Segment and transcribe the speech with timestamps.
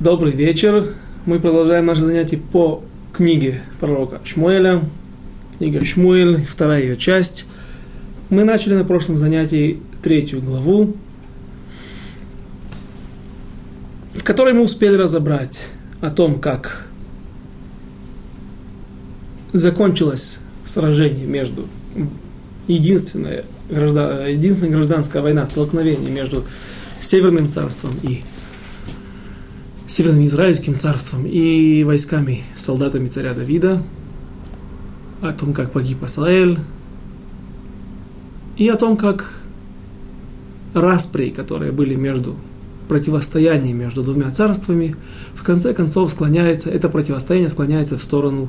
[0.00, 0.92] Добрый вечер.
[1.24, 4.82] Мы продолжаем наше занятие по книге пророка Шмуэля.
[5.56, 7.46] Книга Шмуэль, вторая ее часть.
[8.28, 10.94] Мы начали на прошлом занятии третью главу,
[14.12, 15.72] в которой мы успели разобрать
[16.02, 16.88] о том, как
[19.54, 21.66] закончилось сражение между
[22.68, 26.44] единственная, граждан, единственная гражданская война, столкновение между
[27.00, 28.22] Северным царством и
[29.88, 33.82] Северным Израильским царством и войсками, солдатами царя Давида,
[35.22, 36.58] о том, как погиб Асраэль,
[38.56, 39.32] и о том, как
[40.74, 42.34] распри, которые были между
[42.88, 44.96] противостояние между двумя царствами,
[45.34, 48.48] в конце концов склоняется, это противостояние склоняется в сторону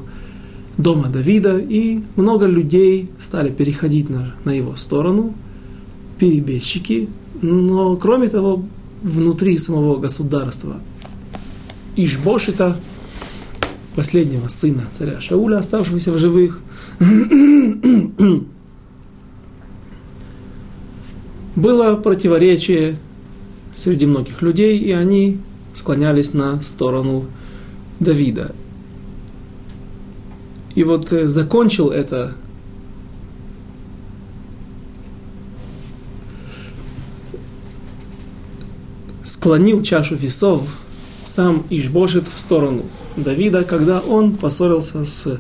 [0.78, 5.34] дома Давида, и много людей стали переходить на, на его сторону,
[6.20, 7.10] перебежчики,
[7.42, 8.64] но кроме того,
[9.04, 10.78] внутри самого государства
[11.98, 12.78] Ишбошита,
[13.96, 16.62] последнего сына царя Шауля, оставшегося в живых,
[21.56, 22.98] было противоречие
[23.76, 25.40] среди многих людей, и они
[25.74, 27.26] склонялись на сторону
[28.00, 28.54] Давида.
[30.76, 32.36] И вот э, закончил это
[39.24, 40.87] склонил чашу весов
[41.28, 42.84] сам Ишбошет в сторону
[43.16, 45.40] Давида, когда он поссорился с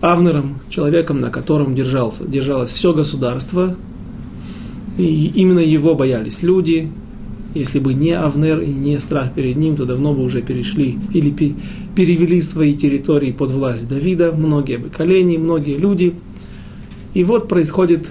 [0.00, 3.76] Авнером, человеком, на котором держался, держалось все государство,
[4.96, 6.90] и именно его боялись люди,
[7.54, 11.34] если бы не Авнер и не страх перед ним, то давно бы уже перешли или
[11.94, 16.14] перевели свои территории под власть Давида, многие поколения, многие люди.
[17.12, 18.08] И вот происходит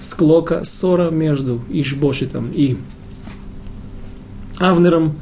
[0.00, 2.76] склока, ссора между Ишбошитом и
[4.60, 5.16] Авнером.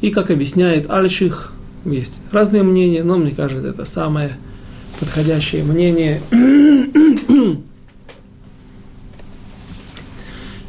[0.00, 1.52] И, как объясняет Альших,
[1.84, 4.38] есть разные мнения, но мне кажется, это самое
[5.00, 6.22] подходящее мнение.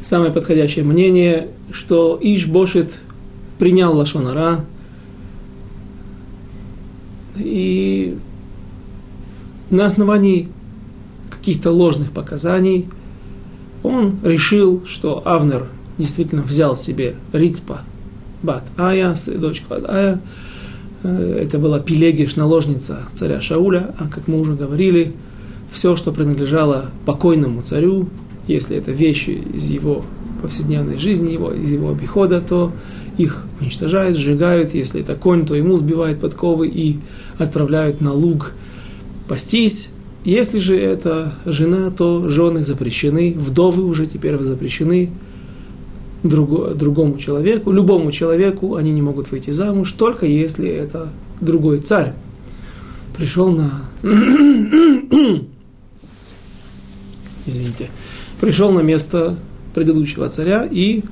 [0.02, 2.98] самое подходящее мнение, что Ишбошит
[3.58, 4.64] принял Лашонара,
[7.36, 8.18] и
[9.70, 10.48] на основании
[11.30, 12.88] каких-то ложных показаний
[13.82, 17.82] он решил, что Авнер действительно взял себе Рицпа,
[18.42, 20.20] Бат Ая, от Ая.
[21.02, 25.12] Э, это была Пелегиш, наложница царя Шауля, а как мы уже говорили,
[25.70, 28.08] все, что принадлежало покойному царю,
[28.46, 30.04] если это вещи из его
[30.42, 32.72] повседневной жизни, его, из его обихода, то
[33.18, 34.74] их уничтожают, сжигают.
[34.74, 36.98] Если это конь, то ему сбивают подковы и
[37.38, 38.54] отправляют на луг
[39.28, 39.90] пастись.
[40.24, 45.10] Если же это жена, то жены запрещены, вдовы уже теперь запрещены
[46.22, 51.08] друго, другому человеку, любому человеку они не могут выйти замуж, только если это
[51.40, 52.14] другой царь
[53.16, 53.82] пришел на...
[57.46, 57.88] Извините.
[58.40, 59.36] Пришел на место
[59.74, 61.02] предыдущего царя и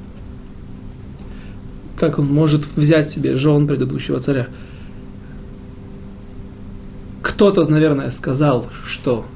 [1.98, 4.48] как он может взять себе жен предыдущего царя.
[7.22, 9.26] Кто-то, наверное, сказал, что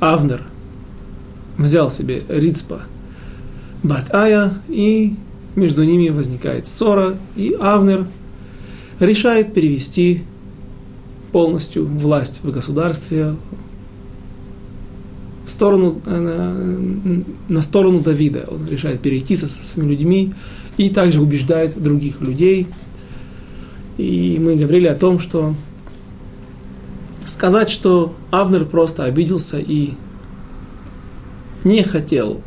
[0.00, 0.42] Авнер
[1.58, 2.82] взял себе Рицпа
[3.82, 5.14] Батая, и
[5.56, 8.06] между ними возникает ссора, и Авнер
[9.00, 10.22] решает перевести
[11.32, 13.34] полностью власть в государстве
[15.44, 18.46] в сторону, э, на, сторону Давида.
[18.48, 20.32] Он решает перейти со, со своими людьми
[20.76, 22.68] и также убеждает других людей.
[23.98, 25.54] И мы говорили о том, что
[27.24, 29.94] сказать, что Авнер просто обиделся и
[31.64, 32.40] не хотел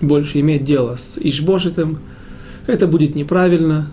[0.00, 1.98] больше иметь дело с Ишбошетом,
[2.66, 3.90] это будет неправильно.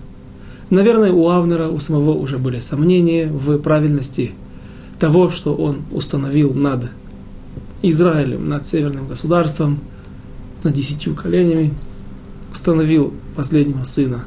[0.70, 4.32] Наверное, у Авнера, у самого уже были сомнения в правильности
[5.00, 6.92] того, что он установил над
[7.82, 9.80] Израилем, над северным государством,
[10.64, 11.74] над десятью коленями,
[12.52, 14.26] установил последнего сына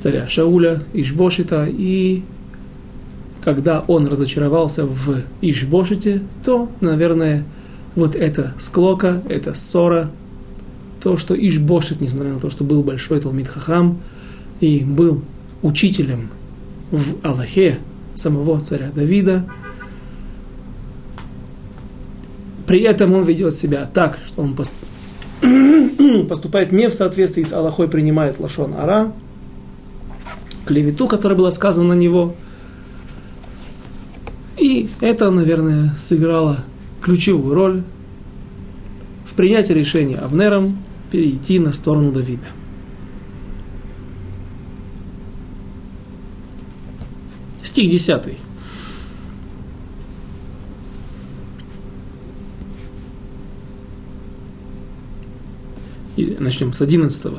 [0.00, 2.22] царя Шауля, Ишбошита, и
[3.44, 7.44] когда он разочаровался в Ишбошите, то, наверное,
[7.96, 10.10] вот эта склока, эта ссора,
[11.00, 14.00] то, что Ишбошит, несмотря на то, что был большой Талмит Хахам
[14.60, 15.22] и был
[15.62, 16.30] учителем
[16.90, 17.78] в Аллахе
[18.14, 19.46] самого царя Давида,
[22.66, 24.54] при этом он ведет себя так, что он
[26.28, 29.12] поступает не в соответствии с Аллахой, принимает Лашон Ара,
[30.66, 32.34] клевету, которая была сказана на него.
[34.56, 36.58] И это, наверное, сыграло
[37.02, 37.82] ключевую роль
[39.24, 40.78] в принятии решения Авнером
[41.10, 42.46] перейти на сторону Давида.
[47.62, 48.38] Стих 10.
[56.16, 57.32] Или начнем с 11.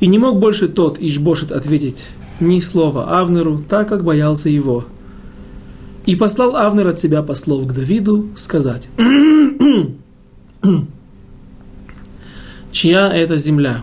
[0.00, 2.06] «И не мог больше тот Ишбошет ответить
[2.40, 4.84] ни слова Авнеру, так как боялся его.
[6.06, 8.88] И послал Авнер от себя послов к Давиду сказать,
[12.78, 13.82] чья это земля?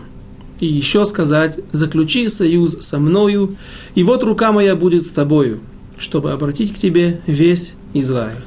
[0.58, 3.54] И еще сказать, заключи союз со мною,
[3.94, 5.60] и вот рука моя будет с тобою,
[5.98, 8.40] чтобы обратить к тебе весь Израиль.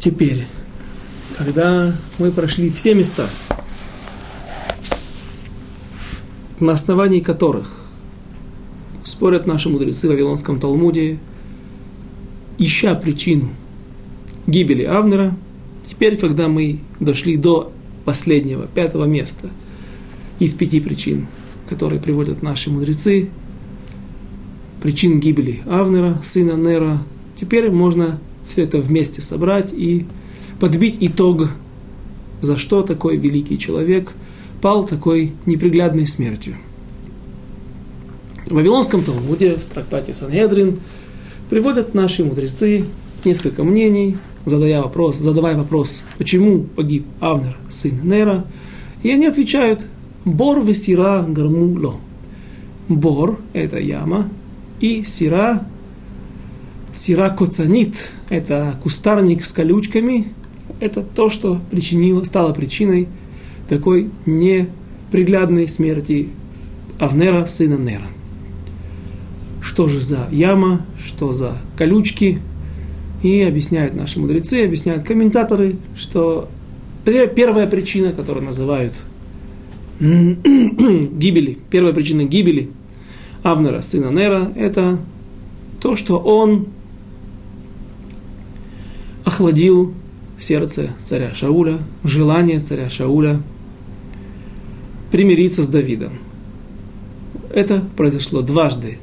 [0.00, 0.44] Теперь,
[1.38, 3.28] когда мы прошли все места,
[6.58, 7.80] на основании которых
[9.04, 11.20] спорят наши мудрецы в Вавилонском Талмуде,
[12.58, 13.52] ища причину
[14.46, 15.36] гибели Авнера,
[15.86, 17.72] теперь, когда мы дошли до
[18.04, 19.50] последнего, пятого места
[20.38, 21.26] из пяти причин,
[21.68, 23.28] которые приводят наши мудрецы,
[24.82, 27.02] причин гибели Авнера, сына Нера,
[27.36, 30.06] теперь можно все это вместе собрать и
[30.60, 31.48] подбить итог,
[32.40, 34.12] за что такой великий человек
[34.60, 36.56] пал такой неприглядной смертью.
[38.46, 40.78] В Вавилонском Талмуде, в трактате Санхедрин,
[41.48, 42.84] приводят наши мудрецы
[43.24, 48.44] несколько мнений, задая вопрос, задавая вопрос, почему погиб Авнер, сын Нера,
[49.02, 49.86] и они отвечают,
[50.24, 51.96] Бор весира гармуло.
[52.88, 54.28] Бор– это яма,
[54.80, 55.66] и сира
[56.94, 60.28] Сира коцанит– это кустарник с колючками.
[60.78, 63.08] Это то, что причинило, стало причиной
[63.68, 66.28] такой неприглядной смерти
[67.00, 68.06] Авнера, сына Нера.
[69.60, 72.40] Что же за яма, что за колючки?
[73.24, 76.50] И объясняют наши мудрецы, объясняют комментаторы, что
[77.06, 79.02] первая причина, которую называют
[79.98, 82.68] гибели, первая причина гибели
[83.42, 84.98] Авнера, сына Нера, это
[85.80, 86.66] то, что он
[89.24, 89.94] охладил
[90.36, 93.40] сердце царя Шауля, желание царя Шауля
[95.10, 96.12] примириться с Давидом.
[97.54, 98.98] Это произошло дважды.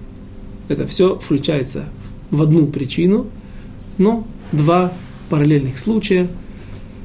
[0.67, 1.85] Это все включается
[2.29, 3.25] в одну причину,
[4.01, 4.91] но два
[5.29, 6.27] параллельных случая.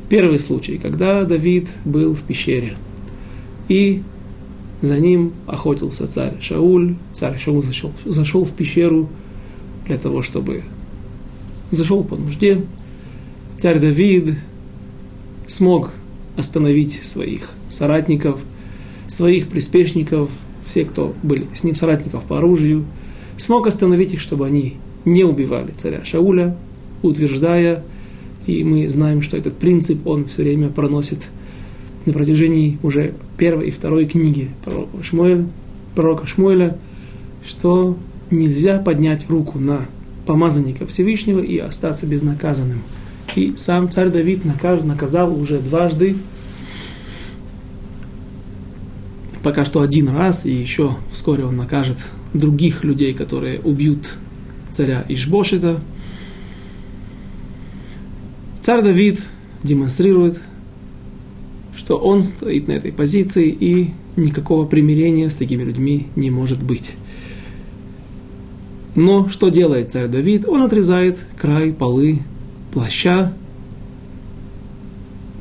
[0.08, 2.76] Первый случай, когда Давид был в пещере,
[3.68, 4.02] и
[4.80, 6.94] за ним охотился царь Шауль.
[7.12, 9.08] Царь Шауль зашел, зашел в пещеру
[9.86, 10.62] для того, чтобы
[11.70, 12.64] зашел по нужде,
[13.56, 14.34] царь Давид
[15.46, 15.92] смог
[16.36, 18.40] остановить своих соратников,
[19.06, 20.30] своих приспешников,
[20.64, 22.84] все, кто были с ним соратников по оружию,
[23.36, 26.56] смог остановить их, чтобы они не убивали царя Шауля,
[27.02, 27.82] утверждая,
[28.46, 31.28] и мы знаем, что этот принцип он все время проносит
[32.04, 35.46] на протяжении уже первой и второй книги пророка, Шмуэль,
[35.94, 36.78] пророка Шмуэля,
[37.44, 37.96] что
[38.30, 39.86] нельзя поднять руку на
[40.26, 42.82] помазанника Всевышнего и остаться безнаказанным.
[43.34, 46.16] И сам царь Давид наказал уже дважды,
[49.42, 51.98] пока что один раз, и еще вскоре он накажет
[52.34, 54.16] других людей, которые убьют
[54.70, 55.80] царя Ишбошита.
[58.66, 59.22] Царь Давид
[59.62, 60.40] демонстрирует,
[61.76, 66.96] что он стоит на этой позиции, и никакого примирения с такими людьми не может быть.
[68.96, 70.48] Но что делает царь Давид?
[70.48, 72.22] Он отрезает край полы
[72.72, 73.32] плаща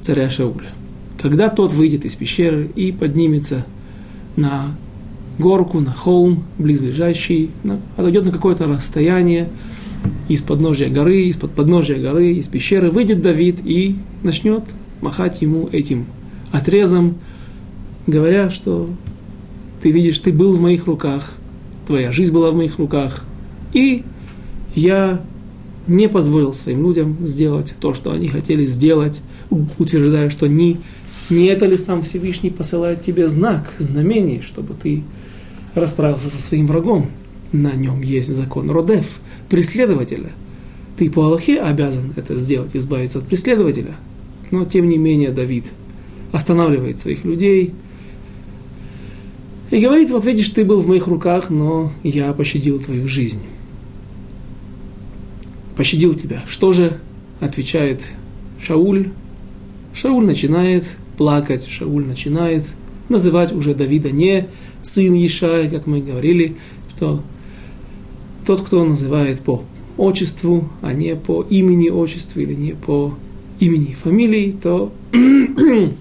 [0.02, 0.70] царя Шауля.
[1.20, 3.66] Когда тот выйдет из пещеры и поднимется
[4.36, 4.68] на
[5.40, 9.50] горку, на холм, близлежащий, на, отойдет на какое-то расстояние
[10.28, 14.64] из подножия горы, из-под подножия горы, из пещеры, выйдет Давид и начнет
[15.02, 16.06] махать ему этим
[16.52, 17.18] отрезом,
[18.08, 18.90] говоря, что
[19.82, 21.34] ты видишь, ты был в моих руках,
[21.88, 23.24] твоя жизнь была в моих руках,
[23.74, 24.04] и
[24.74, 25.22] я
[25.88, 30.78] не позволил своим людям сделать то, что они хотели сделать, утверждая, что не,
[31.30, 35.04] не это ли сам Всевышний посылает тебе знак, знамение, чтобы ты
[35.76, 37.10] расправился со своим врагом.
[37.62, 39.20] На нем есть закон Родев,
[39.50, 40.32] преследователя.
[40.98, 43.96] Ты по Аллахе обязан это сделать, избавиться от преследователя.
[44.52, 45.72] Но, тем не менее, Давид
[46.32, 47.74] останавливает своих людей
[49.72, 53.42] и говорит, вот видишь, ты был в моих руках, но я пощадил твою жизнь
[55.76, 56.42] пощадил тебя.
[56.48, 56.98] Что же
[57.40, 58.08] отвечает
[58.62, 59.10] Шауль?
[59.94, 62.64] Шауль начинает плакать, Шауль начинает
[63.10, 64.48] называть уже Давида не
[64.82, 66.58] сын Ишая, как мы говорили,
[66.96, 67.22] что
[68.46, 69.64] тот, кто называет по
[69.98, 73.16] отчеству, а не по имени отчеству или не по
[73.60, 74.92] имени и фамилии, то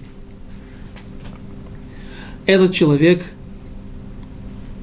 [2.45, 3.23] этот человек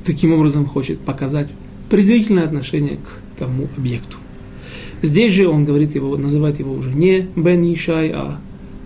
[0.05, 1.49] таким образом хочет показать
[1.91, 4.17] презрительное отношение к тому объекту.
[5.03, 8.39] Здесь же он говорит его, называет его уже не Бен Ишай, а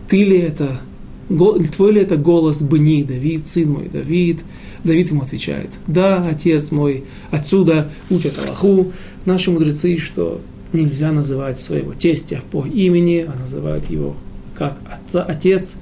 [0.09, 0.81] ты ли это,
[1.29, 4.41] твой ли это голос Бни, Давид, сын мой Давид.
[4.85, 8.93] Давид ему отвечает, да, отец мой, отсюда учат Аллаху
[9.25, 10.41] наши мудрецы, что
[10.73, 14.17] нельзя называть своего тестя по имени, а называют его
[14.55, 15.77] как отца, отец,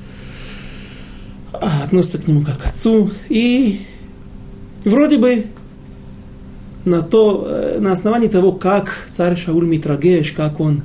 [1.52, 3.10] а относятся к нему как к отцу.
[3.28, 3.80] И
[4.84, 5.46] вроде бы
[6.84, 10.82] на, то, э, на основании того, как царь Шауль Митрагеш, как он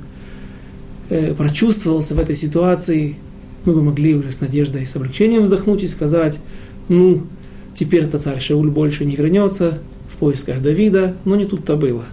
[1.08, 3.16] э, прочувствовался в этой ситуации,
[3.64, 6.40] мы бы могли уже с надеждой, с облегчением вздохнуть и сказать,
[6.88, 7.26] ну,
[7.74, 12.04] теперь это царь Шауль больше не вернется в поисках Давида, но не тут-то было.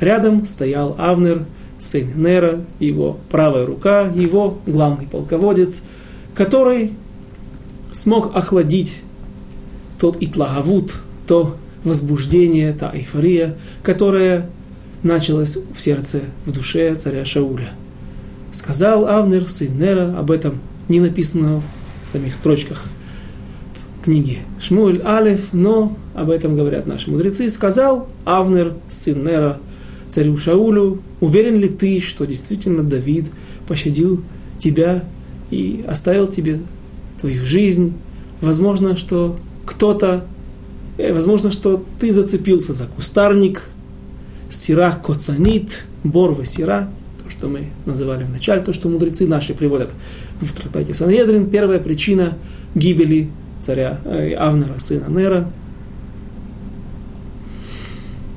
[0.00, 1.44] Рядом стоял Авнер,
[1.78, 5.82] сын Нера, его правая рука, его главный полководец,
[6.34, 6.92] который
[7.92, 9.02] смог охладить
[9.98, 14.48] тот итлагавут, то возбуждение, та эйфория, которая
[15.02, 17.70] началась в сердце, в душе царя Шауля.
[18.52, 21.62] Сказал Авнер, сын Нера, об этом не написано
[22.00, 22.84] в самих строчках
[24.02, 27.48] книги Шмуэль Алиф, но об этом говорят наши мудрецы.
[27.48, 29.60] Сказал Авнер, сын Нера,
[30.08, 33.26] царю Шаулю, уверен ли ты, что действительно Давид
[33.66, 34.22] пощадил
[34.58, 35.04] тебя
[35.50, 36.60] и оставил тебе
[37.20, 37.94] твою жизнь?
[38.40, 40.24] Возможно, что кто-то
[40.98, 43.70] Э, возможно, что ты зацепился за кустарник,
[44.50, 46.90] сира коцанит, борвы сира,
[47.22, 49.90] то, что мы называли в начале, то, что мудрецы наши приводят
[50.40, 52.38] в трактате Санедрин, первая причина
[52.74, 53.30] гибели
[53.60, 55.50] царя э, Авнера, сына Нера,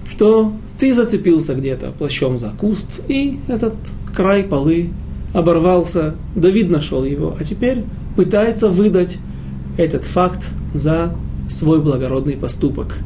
[0.09, 3.75] что ты зацепился где-то плащом за куст, и этот
[4.15, 4.89] край полы
[5.33, 7.83] оборвался, Давид нашел его, а теперь
[8.15, 9.17] пытается выдать
[9.77, 11.15] этот факт за
[11.49, 12.99] свой благородный поступок.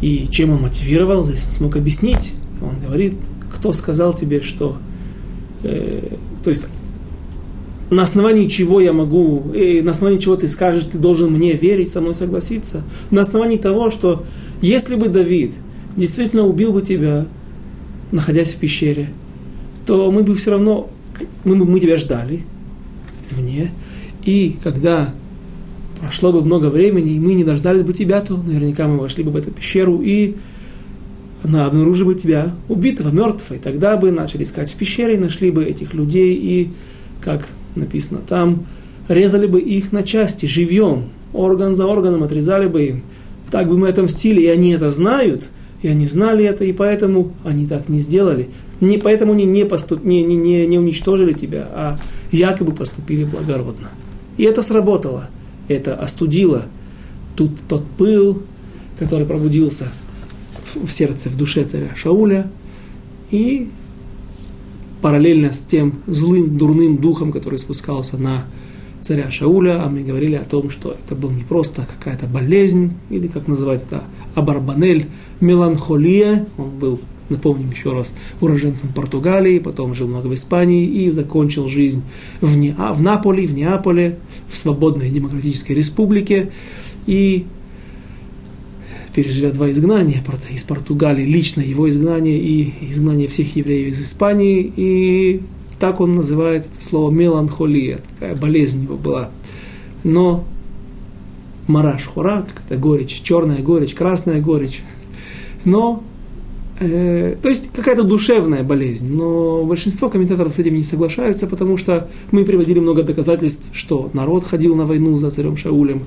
[0.00, 2.34] И чем он мотивировал, здесь он смог объяснить.
[2.60, 3.14] Он говорит,
[3.52, 4.76] кто сказал тебе, что...
[5.62, 6.68] Э, то есть,
[7.94, 11.90] на основании чего я могу, э, на основании чего ты скажешь, ты должен мне верить,
[11.90, 12.82] со мной согласиться.
[13.10, 14.24] На основании того, что
[14.60, 15.52] если бы Давид
[15.96, 17.26] действительно убил бы тебя,
[18.10, 19.10] находясь в пещере,
[19.86, 20.90] то мы бы все равно,
[21.44, 22.42] мы, мы тебя ждали
[23.22, 23.70] извне.
[24.24, 25.14] И когда
[26.00, 29.30] прошло бы много времени, и мы не дождались бы тебя, то наверняка мы вошли бы
[29.30, 30.34] в эту пещеру и
[31.44, 33.56] обнаружили бы тебя убитого, мертвого.
[33.56, 36.70] И тогда бы начали искать в пещере, и нашли бы этих людей, и,
[37.20, 38.66] как написано там,
[39.08, 43.02] резали бы их на части, живьем, орган за органом отрезали бы им.
[43.50, 45.50] Так бы мы отомстили, и они это знают,
[45.82, 48.48] и они знали это, и поэтому они так не сделали.
[48.80, 52.00] Не, поэтому они не, поступ, не, не, не, не уничтожили тебя, а
[52.32, 53.88] якобы поступили благородно.
[54.36, 55.28] И это сработало
[55.68, 56.66] это остудило
[57.36, 58.42] тут тот пыл,
[58.98, 59.88] который пробудился
[60.74, 62.50] в сердце, в душе царя Шауля,
[63.30, 63.68] и
[65.04, 68.46] параллельно с тем злым, дурным духом, который спускался на
[69.02, 73.26] царя Шауля, а мы говорили о том, что это был не просто какая-то болезнь, или
[73.26, 75.04] как называть это, абарбанель,
[75.40, 81.68] меланхолия, он был напомним еще раз, уроженцем Португалии, потом жил много в Испании и закончил
[81.68, 82.02] жизнь
[82.40, 84.16] в, Не, в Наполе, в Неаполе,
[84.48, 86.50] в свободной демократической республике.
[87.06, 87.44] И
[89.14, 94.72] переживя два изгнания из Португалии, лично его изгнание и изгнание всех евреев из Испании.
[94.76, 95.42] И
[95.78, 99.30] так он называет это слово меланхолия, такая болезнь у него была.
[100.02, 100.44] Но
[101.66, 104.82] мараш хора, какая-то горечь, черная горечь, красная горечь.
[105.64, 106.02] Но
[106.80, 112.08] Э, то есть какая-то душевная болезнь, но большинство комментаторов с этим не соглашаются, потому что
[112.32, 116.02] мы приводили много доказательств, что народ ходил на войну за царем Шаулем,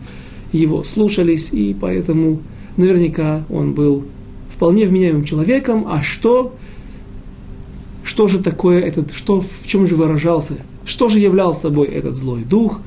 [0.51, 2.41] его слушались, и поэтому
[2.77, 4.05] наверняка он был
[4.49, 5.85] вполне вменяемым человеком.
[5.87, 6.55] А что,
[8.03, 10.55] что же такое этот, что, в чем же выражался,
[10.85, 12.81] что же являл собой этот злой дух,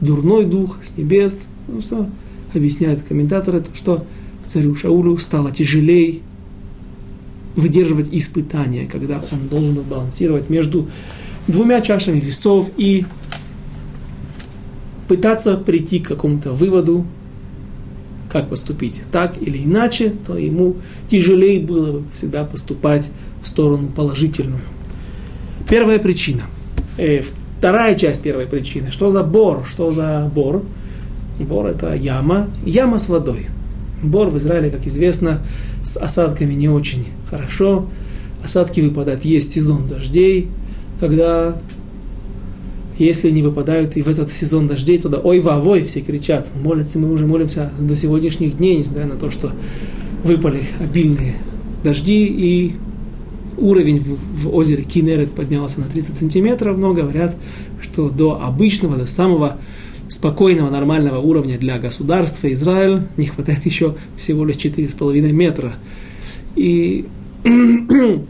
[0.00, 2.08] дурной дух с небес, ну, что
[2.54, 4.04] объясняют комментаторы, что
[4.44, 6.20] царю Шаулю стало тяжелее
[7.54, 10.88] выдерживать испытания, когда он должен был балансировать между
[11.48, 13.06] двумя чашами весов и
[15.08, 17.06] пытаться прийти к какому-то выводу,
[18.36, 20.76] как поступить так или иначе, то ему
[21.08, 23.08] тяжелее было бы всегда поступать
[23.40, 24.60] в сторону положительную.
[25.70, 26.42] Первая причина.
[26.98, 27.22] Э,
[27.58, 28.92] вторая часть первой причины.
[28.92, 29.64] Что за бор?
[29.66, 30.62] Что за бор?
[31.38, 32.50] Бор это яма.
[32.66, 33.46] Яма с водой.
[34.02, 35.40] Бор в Израиле, как известно,
[35.82, 37.88] с осадками не очень хорошо.
[38.44, 39.24] Осадки выпадают.
[39.24, 40.50] Есть сезон дождей,
[41.00, 41.56] когда
[42.98, 46.48] если не выпадают и в этот сезон дождей, туда ой вовой все кричат.
[46.54, 49.52] Молятся, мы уже молимся до сегодняшних дней, несмотря на то, что
[50.24, 51.36] выпали обильные
[51.84, 52.74] дожди и
[53.58, 57.36] уровень в, в озере Кинерет поднялся на 30 сантиметров, но говорят,
[57.80, 59.58] что до обычного, до самого
[60.08, 65.72] спокойного, нормального уровня для государства Израиль не хватает еще всего лишь 4,5 метра.
[66.54, 67.06] И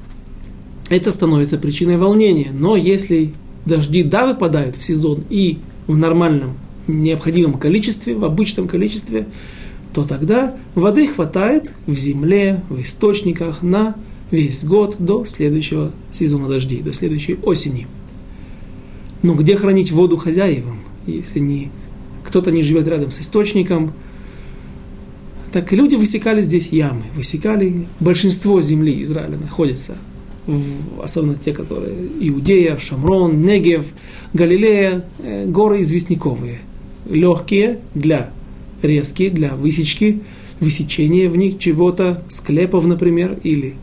[0.88, 2.50] это становится причиной волнения.
[2.52, 3.32] Но если
[3.66, 6.56] дожди да выпадают в сезон и в нормальном
[6.86, 9.26] необходимом количестве, в обычном количестве,
[9.92, 13.96] то тогда воды хватает в земле, в источниках на
[14.30, 17.86] весь год до следующего сезона дождей, до следующей осени.
[19.22, 21.70] Но где хранить воду хозяевам, если не
[22.24, 23.92] кто-то не живет рядом с источником?
[25.52, 27.88] Так люди высекали здесь ямы, высекали.
[27.98, 29.96] Большинство земли Израиля находится,
[31.02, 33.86] особенно те, которые Иудея, Шамрон, Негев,
[34.32, 36.58] Галилея, э, горы известняковые.
[37.08, 38.30] Легкие для
[38.82, 40.20] резкие, для высечки,
[40.60, 43.74] высечения в них чего-то, склепов, например, или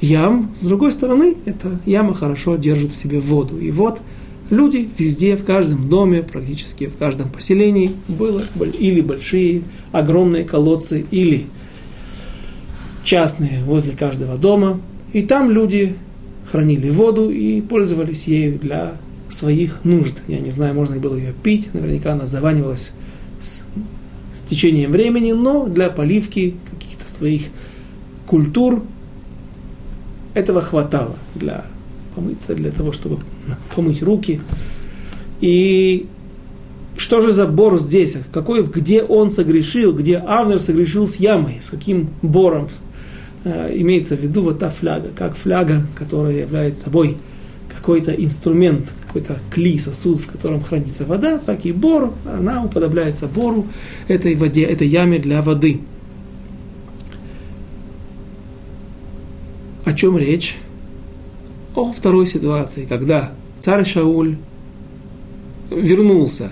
[0.00, 0.50] ям.
[0.60, 3.58] С другой стороны, эта яма хорошо держит в себе воду.
[3.58, 4.00] И вот
[4.50, 8.42] люди везде, в каждом доме, практически в каждом поселении было
[8.78, 9.62] или большие,
[9.92, 11.46] огромные колодцы, или
[13.04, 14.80] частные возле каждого дома.
[15.16, 15.96] И там люди
[16.52, 18.98] хранили воду и пользовались ею для
[19.30, 20.18] своих нужд.
[20.28, 22.92] Я не знаю, можно ли было ее пить, наверняка она заванивалась
[23.40, 23.64] с,
[24.34, 27.44] с течением времени, но для поливки каких-то своих
[28.26, 28.84] культур
[30.34, 31.64] этого хватало для
[32.14, 33.18] помыться, для того, чтобы
[33.74, 34.42] помыть руки.
[35.40, 36.08] И
[36.98, 38.18] что же за бор здесь?
[38.34, 42.68] Какой, где он согрешил, где Авнер согрешил с ямой, с каким бором
[43.46, 47.16] имеется в виду вот та фляга, как фляга, которая является собой
[47.68, 53.66] какой-то инструмент, какой-то кли, сосуд, в котором хранится вода, так и бор, она уподобляется бору
[54.08, 55.80] этой воде, этой яме для воды.
[59.84, 60.56] О чем речь?
[61.76, 64.36] О второй ситуации, когда царь Шауль
[65.70, 66.50] вернулся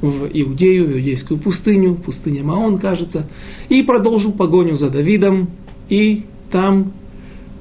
[0.00, 3.26] в Иудею, в иудейскую пустыню, пустыня Маон, кажется,
[3.68, 5.50] и продолжил погоню за Давидом,
[5.90, 6.92] и там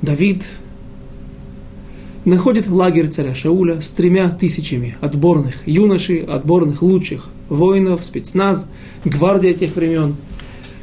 [0.02, 0.46] Давид
[2.24, 8.68] находит лагерь царя Шауля с тремя тысячами отборных юношей, отборных лучших воинов, спецназ,
[9.04, 10.16] гвардия тех времен,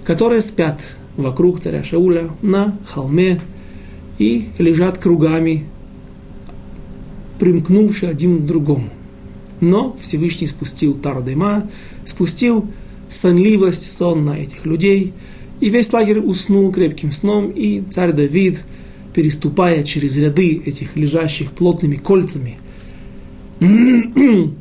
[0.05, 3.41] которые спят вокруг царя Шауля на холме
[4.19, 5.67] и лежат кругами,
[7.39, 8.91] примкнувшие один к другому.
[9.61, 11.71] Но Всевышний спустил Тардема,
[12.05, 12.67] спустил
[13.09, 15.15] сонливость, сон на этих людей,
[15.61, 18.63] и весь лагерь уснул крепким сном, и царь Давид,
[19.15, 22.59] переступая через ряды этих лежащих плотными кольцами,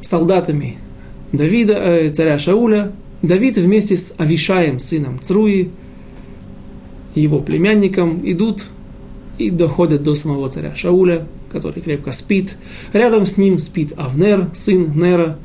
[0.00, 0.78] солдатами
[1.32, 5.70] Давида, э, царя Шауля, Давид вместе с Авишаем, сыном Цруи,
[7.14, 8.66] его племянником, идут
[9.38, 12.56] и доходят до самого царя Шауля, который крепко спит.
[12.92, 15.38] Рядом с ним спит Авнер, сын Нера,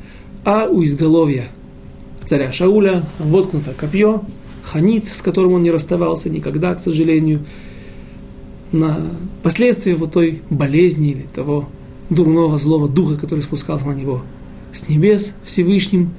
[0.44, 1.46] а у изголовья
[2.32, 4.22] царя Шауля воткнуто копье,
[4.62, 7.44] ханит, с которым он не расставался никогда, к сожалению,
[8.72, 8.98] на
[9.42, 11.68] последствия вот той болезни или того
[12.08, 14.22] дурного злого духа, который спускался на него
[14.72, 16.14] с небес Всевышним.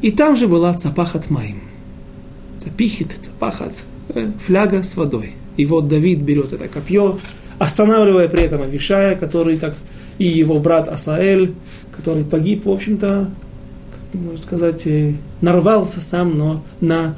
[0.00, 1.62] И там же была цапахат маим.
[2.60, 3.74] Цапихит, цапахат,
[4.10, 5.32] э, фляга с водой.
[5.56, 7.18] И вот Давид берет это копье,
[7.58, 9.74] останавливая при этом Авишая, который, как
[10.18, 11.52] и его брат Асаэль,
[11.90, 13.28] который погиб, в общем-то,
[14.18, 17.16] можно сказать, э, нарвался сам, но на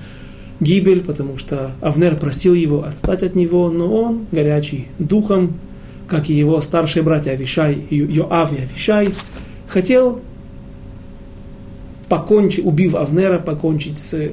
[0.61, 5.55] гибель, потому что Авнер просил его отстать от него, но он, горячий духом,
[6.07, 9.09] как и его старшие братья Авишай, Йоав и Авишай,
[9.67, 10.21] хотел
[12.09, 14.31] покончить, убив Авнера, покончить с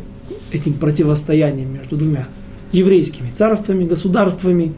[0.51, 2.27] этим противостоянием между двумя
[2.71, 4.73] еврейскими царствами, государствами,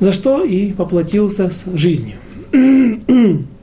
[0.00, 2.16] за что и поплатился с жизнью.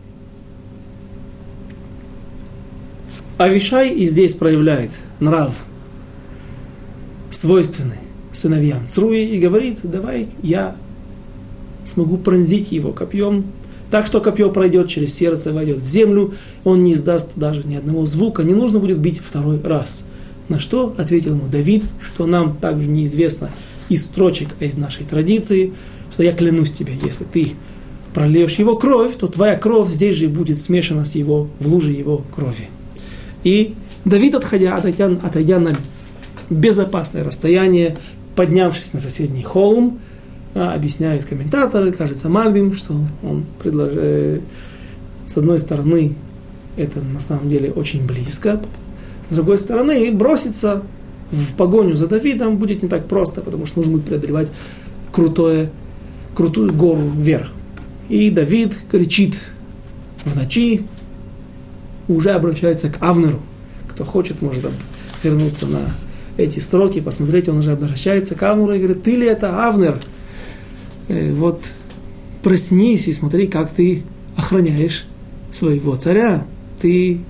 [3.37, 5.53] Авишай и здесь проявляет нрав,
[7.31, 7.97] свойственный
[8.31, 10.77] сыновьям Цруи, и говорит, давай я
[11.83, 13.45] смогу пронзить его копьем,
[13.91, 18.05] так что копье пройдет через сердце, войдет в землю, он не издаст даже ни одного
[18.05, 20.05] звука, не нужно будет бить второй раз.
[20.47, 23.49] На что ответил ему Давид, что нам также неизвестно
[23.89, 25.73] из строчек, а из нашей традиции,
[26.11, 27.51] что я клянусь тебе, если ты
[28.13, 32.23] прольешь его кровь, то твоя кровь здесь же будет смешана с его, в луже его
[32.33, 32.69] крови.
[33.45, 35.77] И Давид, отходя, отойдя, отойдя на
[36.49, 37.95] безопасное расстояние,
[38.35, 39.99] поднявшись на соседний холм,
[40.55, 44.41] А объясняют комментаторы, кажется, Мальбим, что он предложил,
[45.27, 46.15] с одной стороны,
[46.77, 48.61] это на самом деле очень близко,
[49.29, 50.83] с другой стороны, броситься
[51.31, 54.51] в погоню за Давидом будет не так просто, потому что нужно будет преодолевать
[55.11, 55.71] крутое,
[56.35, 57.51] крутую гору вверх.
[58.07, 59.35] И Давид кричит
[60.23, 60.85] в ночи,
[62.07, 63.41] уже обращается к Авнеру.
[63.87, 64.65] Кто хочет, может
[65.23, 65.79] вернуться на
[66.37, 69.99] эти строки, посмотреть, он уже обращается к Авнеру и говорит, ты ли это Авнер?
[71.07, 71.61] Э, вот
[72.43, 74.03] проснись и смотри, как ты
[74.35, 75.05] охраняешь
[75.51, 76.45] своего царя.
[76.81, 77.21] Ты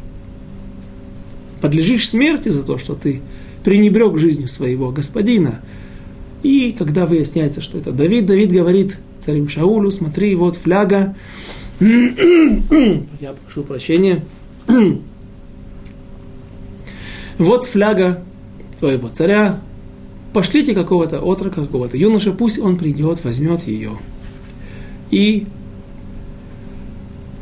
[1.61, 3.21] подлежишь смерти за то, что ты
[3.63, 5.61] пренебрег жизнью своего господина.
[6.43, 11.15] И когда выясняется, что это Давид, Давид говорит царю Шаулю, смотри, вот фляга,
[11.79, 14.23] я прошу прощения,
[17.37, 18.23] вот фляга
[18.79, 19.61] твоего царя,
[20.33, 23.97] пошлите какого-то отрока, какого-то юноша, пусть он придет, возьмет ее.
[25.11, 25.47] И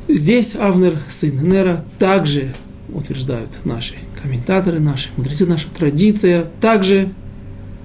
[0.07, 2.53] здесь Авнер, сын Нера, также
[2.93, 7.11] утверждают наши комментаторы, наши мудрецы, наша традиция, также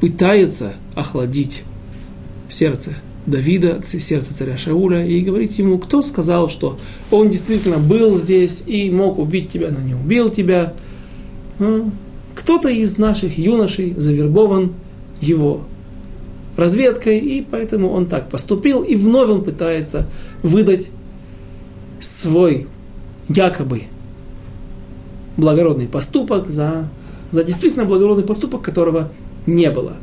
[0.00, 1.64] пытается охладить
[2.48, 2.92] сердце
[3.28, 6.78] Давида, сердце царя Шауля, и говорить ему, кто сказал, что
[7.10, 10.74] он действительно был здесь и мог убить тебя, но не убил тебя.
[12.34, 14.74] Кто-то из наших юношей завербован
[15.20, 15.62] его
[16.56, 20.08] разведкой, и поэтому он так поступил, и вновь он пытается
[20.42, 20.90] выдать
[22.00, 22.66] свой
[23.28, 23.82] якобы
[25.36, 26.88] благородный поступок за,
[27.30, 29.10] за действительно благородный поступок, которого
[29.46, 29.96] не было.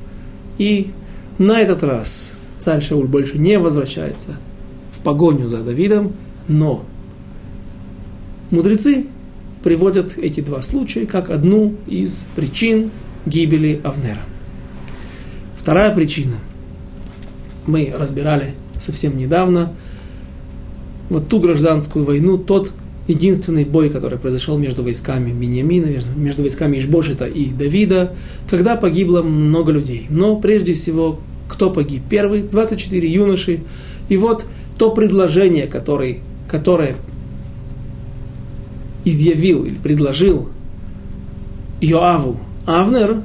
[0.58, 0.92] И
[1.38, 4.38] на этот раз царь Шауль больше не возвращается
[4.92, 6.14] в погоню за Давидом,
[6.48, 6.86] но
[8.52, 9.06] мудрецы
[9.64, 12.92] приводят эти два случая как одну из причин
[13.26, 14.22] гибели Авнера.
[15.56, 16.36] Вторая причина.
[17.66, 19.74] Мы разбирали совсем недавно
[21.10, 22.72] вот ту гражданскую войну, тот
[23.08, 28.14] единственный бой, который произошел между войсками Беньямина, между войсками Ишбошита и Давида,
[28.50, 30.08] когда погибло много людей.
[30.10, 32.04] Но прежде всего, кто погиб?
[32.10, 33.62] Первый, 24 юноши.
[34.10, 34.46] И вот
[34.78, 36.96] то предложение, который, которое
[39.04, 40.50] изъявил или предложил
[41.82, 43.22] Йоаву Авнер,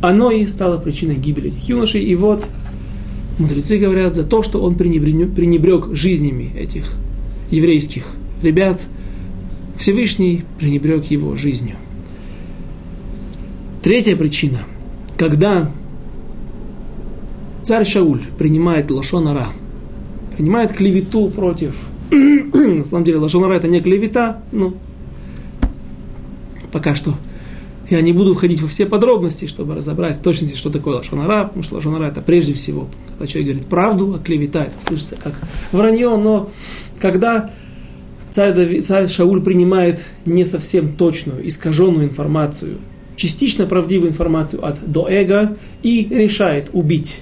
[0.00, 2.02] оно и стало причиной гибели этих юношей.
[2.02, 2.46] И вот
[3.38, 6.94] мудрецы говорят за то, что он пренебрег, пренебрег жизнями этих
[7.50, 8.06] еврейских
[8.42, 8.80] ребят,
[9.76, 11.76] Всевышний пренебрег его жизнью.
[13.82, 14.60] Третья причина.
[15.18, 15.70] Когда
[17.64, 19.48] царь Шауль принимает лошонара,
[20.36, 21.88] принимает клевету против...
[22.10, 24.74] На самом деле лошонара это не клевета, но
[26.70, 27.14] пока что.
[27.90, 31.62] Я не буду входить во все подробности, чтобы разобрать в точности, что такое лошонара, потому
[31.62, 35.34] что лошонара это прежде всего, когда человек говорит правду, а клевета это слышится как
[35.72, 36.50] вранье, но
[36.98, 37.50] когда
[38.30, 42.78] царь, Давид, царь Шауль принимает не совсем точную, искаженную информацию,
[43.16, 47.20] частично правдивую информацию от Доэга и решает убить,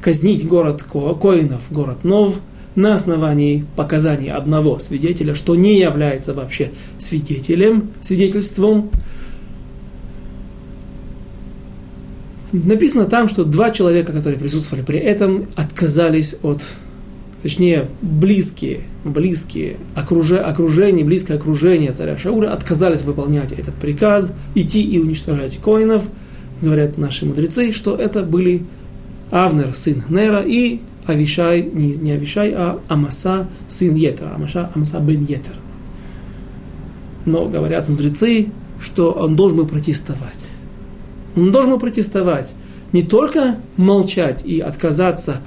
[0.00, 2.40] казнить город Ко, Коинов, город Нов,
[2.74, 8.90] на основании показаний одного свидетеля, что не является вообще свидетелем, свидетельством.
[12.52, 16.62] Написано там, что два человека, которые присутствовали при этом, отказались от
[17.42, 24.98] точнее, близкие, близкие окруже, окружение, близкое окружение царя Шауля отказались выполнять этот приказ, идти и
[24.98, 26.04] уничтожать коинов.
[26.60, 28.64] Говорят наши мудрецы, что это были
[29.30, 35.24] Авнер, сын Нера, и Авишай, не, не Авишай, а Амаса, сын Етера, Амаса, Амаса бен
[35.24, 35.54] Етер.
[37.26, 38.48] Но говорят мудрецы,
[38.80, 40.48] что он должен был протестовать.
[41.36, 42.54] Он должен был протестовать,
[42.92, 45.40] не только молчать и отказаться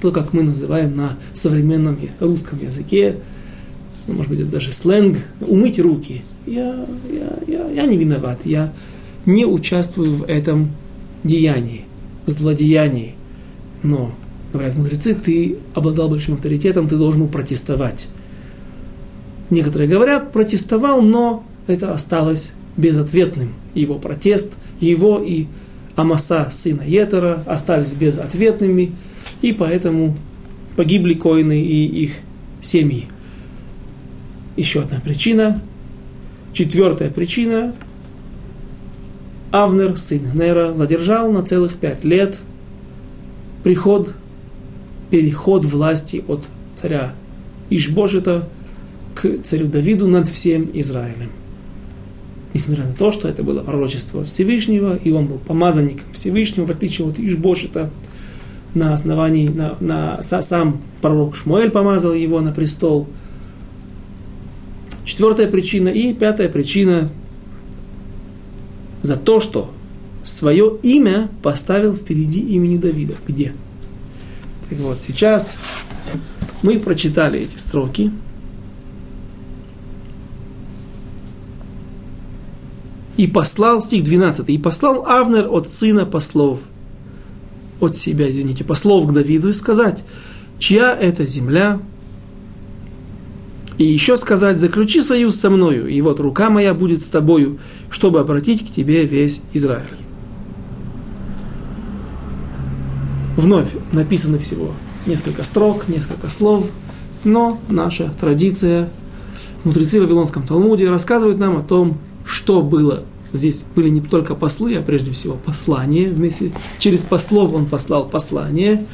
[0.00, 3.16] то, как мы называем на современном русском языке,
[4.06, 6.22] ну, может быть, это даже сленг, умыть руки.
[6.46, 8.72] Я, я, я, я не виноват, я
[9.26, 10.70] не участвую в этом
[11.22, 11.84] деянии,
[12.26, 13.14] злодеянии.
[13.82, 14.14] Но,
[14.52, 18.08] говорят мудрецы, ты обладал большим авторитетом, ты должен был протестовать.
[19.48, 23.54] Некоторые говорят, протестовал, но это осталось безответным.
[23.74, 25.46] Его протест, его и
[25.96, 28.92] Амаса, сына Етера, остались безответными–
[29.42, 30.16] и поэтому
[30.76, 32.16] погибли коины и их
[32.62, 33.06] семьи.
[34.56, 35.62] Еще одна причина.
[36.52, 37.72] Четвертая причина.
[39.50, 42.38] Авнер, сын Нера, задержал на целых пять лет
[43.62, 44.14] приход,
[45.10, 47.14] переход власти от царя
[47.68, 48.48] Ишбошета
[49.14, 51.30] к царю Давиду над всем Израилем.
[52.52, 57.06] Несмотря на то, что это было пророчество Всевышнего, и он был помазанником Всевышнего, в отличие
[57.06, 57.90] от Ишбошета,
[58.74, 63.08] на основании, на, на, сам пророк Шмуэль помазал его на престол.
[65.04, 65.88] Четвертая причина.
[65.88, 67.08] И пятая причина
[69.02, 69.72] за то, что
[70.24, 73.14] свое имя поставил впереди имени Давида.
[73.26, 73.54] Где?
[74.68, 75.58] Так вот, сейчас
[76.62, 78.12] мы прочитали эти строки.
[83.16, 86.60] И послал, стих 12, и послал Авнер от сына послов,
[87.78, 90.04] от себя, извините, послов к Давиду и сказать,
[90.58, 91.80] чья это земля,
[93.76, 97.58] и еще сказать, заключи союз со мною, и вот рука моя будет с тобою,
[97.90, 99.88] чтобы обратить к тебе весь Израиль.
[103.40, 104.72] Вновь написано всего
[105.06, 106.70] несколько строк, несколько слов,
[107.24, 108.90] но наша традиция,
[109.64, 113.04] мудрецы в Вавилонском Талмуде рассказывают нам о том, что было.
[113.32, 116.10] Здесь были не только послы, а прежде всего послание.
[116.10, 118.84] Вместе, через послов он послал послание,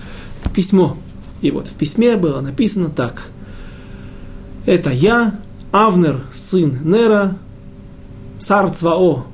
[0.54, 0.96] письмо.
[1.42, 3.30] И вот в письме было написано так.
[4.64, 5.40] Это я,
[5.72, 7.36] Авнер, сын Нера,
[8.38, 9.26] царь Цвао,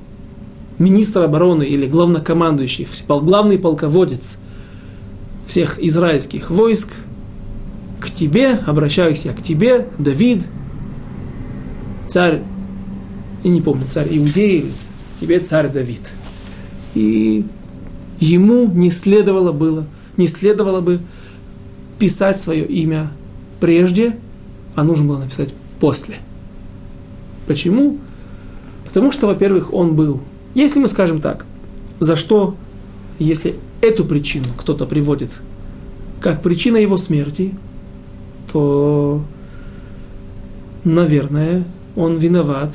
[0.79, 4.39] министр обороны или главнокомандующий, главный полководец
[5.47, 6.89] всех израильских войск,
[7.99, 10.47] к тебе, обращаюсь я к тебе, Давид,
[12.07, 12.41] царь
[13.43, 14.65] и не помню, царь Иудеи,
[15.19, 16.01] тебе царь Давид.
[16.95, 17.45] И
[18.19, 19.85] ему не следовало было,
[20.17, 20.99] не следовало бы
[21.99, 23.11] писать свое имя
[23.59, 24.17] прежде,
[24.75, 26.15] а нужно было написать после.
[27.47, 27.97] Почему?
[28.85, 30.21] Потому что, во-первых, он был,
[30.55, 31.45] если мы скажем так,
[31.99, 32.55] за что,
[33.19, 35.41] если эту причину кто-то приводит
[36.21, 37.53] как причина его смерти,
[38.51, 39.21] то,
[40.85, 41.65] наверное,
[41.97, 42.73] он виноват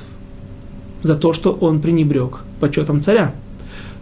[1.01, 3.35] за то, что он пренебрег почетом царя.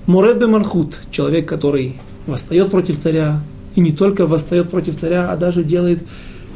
[0.07, 1.95] Муред Мархут, человек, который
[2.27, 3.41] восстает против царя,
[3.77, 6.03] и не только восстает против царя, а даже делает,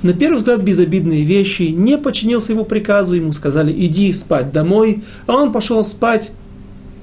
[0.02, 5.34] на первый взгляд, безобидные вещи, не подчинился его приказу, ему сказали, иди спать домой, а
[5.34, 6.32] он пошел спать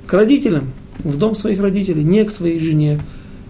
[0.06, 3.00] к родителям, в дом своих родителей, не к своей жене.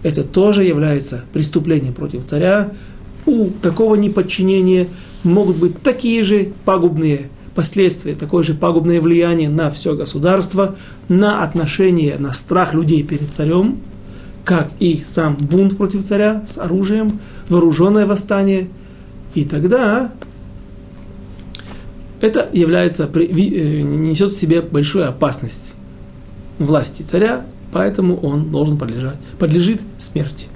[0.02, 2.72] Это тоже является преступлением против царя.
[3.26, 4.88] У такого неподчинения
[5.24, 10.76] могут быть такие же пагубные последствия, такое же пагубное влияние на все государство,
[11.08, 13.80] на отношение, на страх людей перед царем,
[14.44, 18.68] как и сам бунт против царя с оружием, вооруженное восстание.
[19.34, 20.12] И тогда
[22.20, 25.74] это является, э, несет в себе большую опасность
[26.58, 30.46] власти царя, поэтому он должен подлежать, подлежит смерти.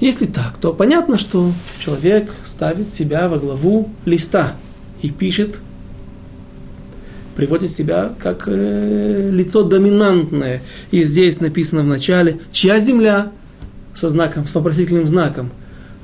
[0.00, 4.56] Если так, то понятно, что человек ставит себя во главу листа–
[5.02, 5.60] и пишет,
[7.34, 10.62] приводит себя как э, лицо доминантное.
[10.90, 13.30] И здесь написано в начале, чья земля
[13.94, 15.50] со знаком, с вопросительным знаком.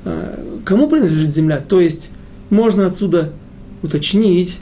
[0.05, 1.57] Э, кому принадлежит земля?
[1.57, 2.11] То есть
[2.49, 3.31] можно отсюда
[3.81, 4.59] уточнить,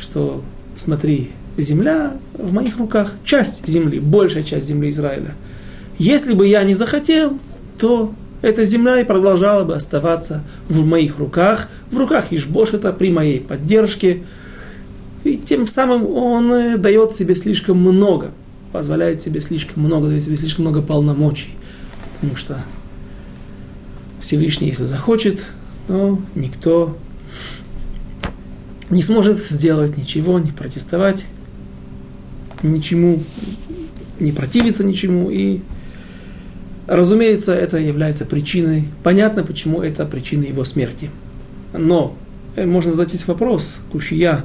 [0.00, 0.42] что,
[0.76, 5.34] смотри, земля в моих руках, часть земли, большая часть земли Израиля.
[5.98, 7.38] Если бы я не захотел,
[7.78, 13.40] то эта земля и продолжала бы оставаться в моих руках, в руках Ишбошета при моей
[13.40, 14.24] поддержке.
[15.24, 18.32] И тем самым он э, дает себе слишком много,
[18.72, 21.50] позволяет себе слишком много, дает себе слишком много полномочий.
[22.14, 22.58] Потому что
[24.18, 25.52] Всевышний, если захочет,
[25.86, 26.96] то никто
[28.90, 31.24] не сможет сделать ничего, не протестовать,
[32.62, 33.22] ничему,
[34.20, 35.60] не противиться ничему и
[36.86, 41.10] Разумеется, это является причиной, понятно, почему это причина его смерти.
[41.72, 42.16] Но
[42.56, 44.44] э, можно задать здесь вопрос, кушия.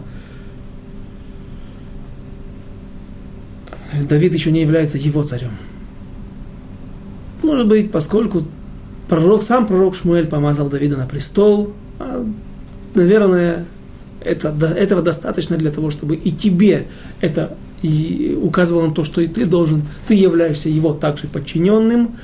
[4.08, 5.52] Давид еще не является его царем.
[7.42, 8.44] Может быть, поскольку
[9.10, 12.26] пророк, сам пророк Шмуэль помазал Давида на престол, а,
[12.94, 13.66] наверное,
[14.24, 16.88] это, этого достаточно для того, чтобы и тебе
[17.20, 17.58] это
[18.42, 22.16] указывал на то, что и ты должен, ты являешься его также подчиненным.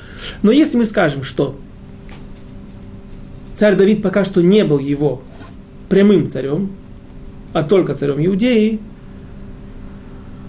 [0.42, 1.56] Но если мы скажем, что
[3.54, 5.22] царь Давид пока что не был его
[5.88, 6.72] прямым царем,
[7.52, 8.80] а только царем Иудеи,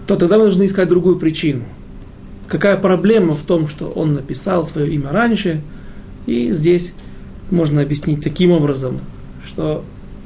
[0.07, 1.63] то тогда мы должны искать другую причину.
[2.47, 5.61] Какая проблема в том, что он написал свое имя раньше,
[6.25, 6.93] и здесь
[7.51, 8.99] можно объяснить таким образом,
[9.45, 9.83] что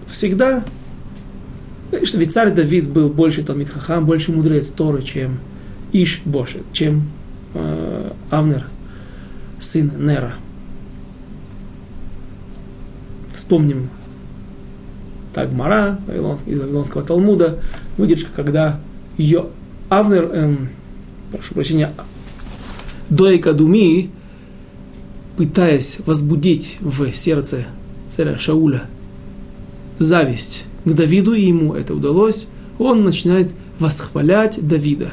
[0.08, 0.64] всегда
[2.04, 5.40] что ведь царь Давид был больше Талмит Хахам, больше мудрец Торы, чем
[5.92, 7.10] Иш Бошет, чем
[7.54, 8.68] э, Авнер,
[9.60, 10.34] сын Нера.
[13.34, 13.90] Вспомним
[15.34, 16.00] Тагмара
[16.46, 17.60] из Вавилонского Талмуда,
[17.98, 18.80] выдержка, когда
[19.18, 19.48] ее
[19.90, 20.70] Авнер, эм,
[21.32, 21.92] прошу прощения,
[23.10, 24.12] Дойка Думи
[25.40, 27.66] пытаясь возбудить в сердце
[28.10, 28.84] царя Шауля
[29.98, 35.12] зависть к Давиду, и ему это удалось, он начинает восхвалять Давида.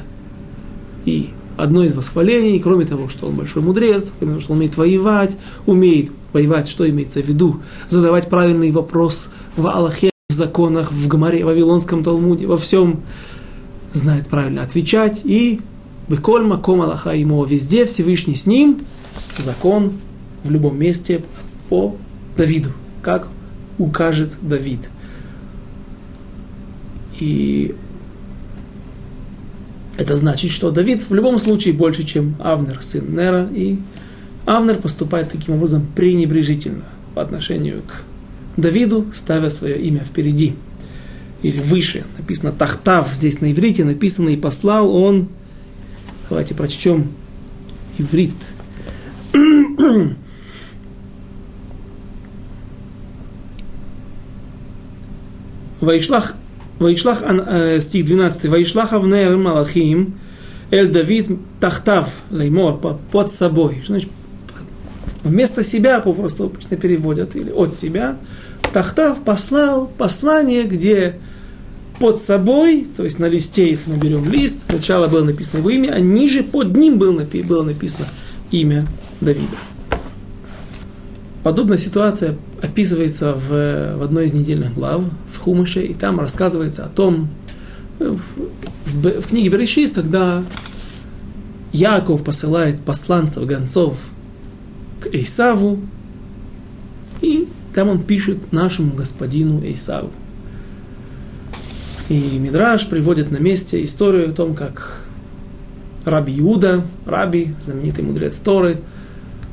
[1.05, 4.77] И одно из восхвалений, кроме того, что он большой мудрец, кроме того, что он умеет
[4.77, 11.09] воевать, умеет воевать, что имеется в виду, задавать правильный вопрос в Аллахе, в законах, в
[11.09, 13.01] Гамаре, в Вавилонском Талмуде, во всем
[13.93, 15.61] знает правильно отвечать, и
[16.09, 18.79] Бекольма ком Аллаха ему везде Всевышний с ним,
[19.39, 19.93] закон
[20.45, 21.25] в любом месте
[21.69, 21.97] по
[22.37, 22.71] Давиду,
[23.03, 23.29] как
[23.79, 24.89] укажет Давид.
[27.21, 27.75] И
[29.97, 33.79] это значит, что Давид в любом случае больше, чем Авнер, сын Нера, и
[34.45, 38.03] Авнер поступает таким образом пренебрежительно по отношению к
[38.57, 40.55] Давиду, ставя свое имя впереди
[41.43, 42.05] или выше.
[42.19, 45.29] Написано Тахтав, здесь на иврите написано и послал он.
[46.29, 47.09] Давайте прочтем
[47.99, 48.35] иврит.
[55.81, 56.35] Вайшлах,
[56.79, 58.47] Вайшлах, э, стих 12.
[58.47, 60.15] Вайшлах Авнер Малахим,
[60.71, 61.29] Эль Давид
[61.61, 62.79] Тахтав, Леймор,
[63.11, 63.83] под собой.
[63.87, 64.11] Значит,
[65.23, 68.17] вместо себя, попросту обычно переводят, или от себя,
[68.73, 71.17] Тахтав послал послание, где
[71.99, 75.93] под собой, то есть на листе, если мы берем лист, сначала было написано его имя,
[75.95, 78.07] а ниже под ним было написано
[78.51, 78.87] имя
[79.21, 79.57] Давида.
[81.47, 86.89] Подобная ситуация описывается в, в одной из недельных глав в Хумыше, и там рассказывается о
[86.89, 87.29] том,
[88.01, 88.19] в,
[88.85, 90.43] в, в книге Берешис, когда
[91.71, 93.97] Яков посылает посланцев, гонцов
[95.01, 95.79] к Исаву,
[97.21, 100.11] и там он пишет нашему господину Исаву.
[102.09, 105.05] И Мидраш приводит на месте историю о том, как
[106.05, 108.81] Раби Иуда, Раби, знаменитый мудрец Торы,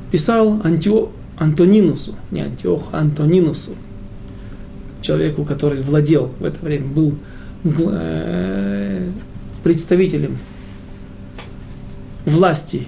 [0.10, 3.72] писал Антио, Антонинусу, не Антиох, а Антонинусу,
[5.02, 7.18] человеку, который владел в это время, был
[7.64, 9.10] э,
[9.64, 10.38] представителем
[12.26, 12.88] власти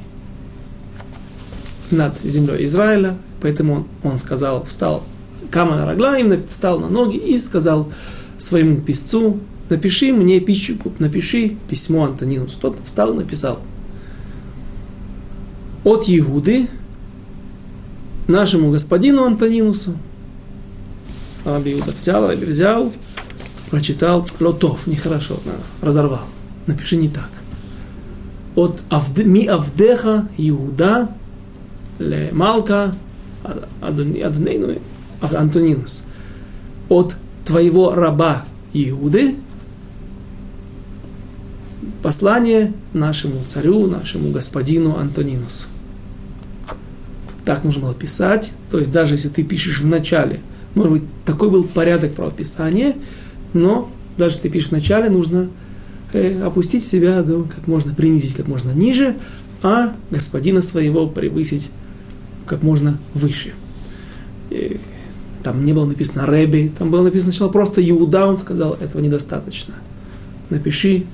[1.92, 5.04] над землей Израиля, поэтому он, он сказал, встал
[5.52, 7.92] Камана Раглаим, встал на ноги и сказал
[8.38, 12.60] своему писцу, напиши мне пищику, напиши письмо Антонинусу.
[12.60, 13.60] Тот встал написал.
[15.84, 16.68] От Иуды
[18.28, 19.94] нашему господину Антонинусу.
[21.44, 22.92] Раби Иуда взял, Раби взял,
[23.70, 25.38] прочитал, лотов, нехорошо,
[25.82, 26.26] разорвал.
[26.66, 27.30] Напиши не так.
[28.56, 28.82] От
[29.18, 31.10] ми Авдеха Иуда
[32.00, 32.96] ле Малка
[33.82, 34.76] Адонейну
[35.22, 36.04] Антонинус.
[36.90, 39.36] От твоего раба Иуды
[42.02, 45.68] послание нашему царю, нашему господину Антонинусу.
[47.46, 50.40] Так нужно было писать, то есть даже если ты пишешь в начале,
[50.74, 52.96] может быть, такой был порядок правописания,
[53.54, 55.50] но даже если ты пишешь в начале, нужно
[56.14, 59.16] э, опустить себя, да, как можно принизить как можно ниже,
[59.62, 61.70] а господина своего превысить
[62.46, 63.54] как можно выше.
[64.50, 64.80] И
[65.44, 69.76] там не было написано Рэби, там было написано сначала просто Иуда, он сказал, этого недостаточно.
[70.50, 71.06] Напиши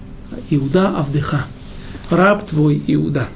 [0.50, 1.46] Иуда Авдеха,
[2.10, 3.28] раб твой Иуда.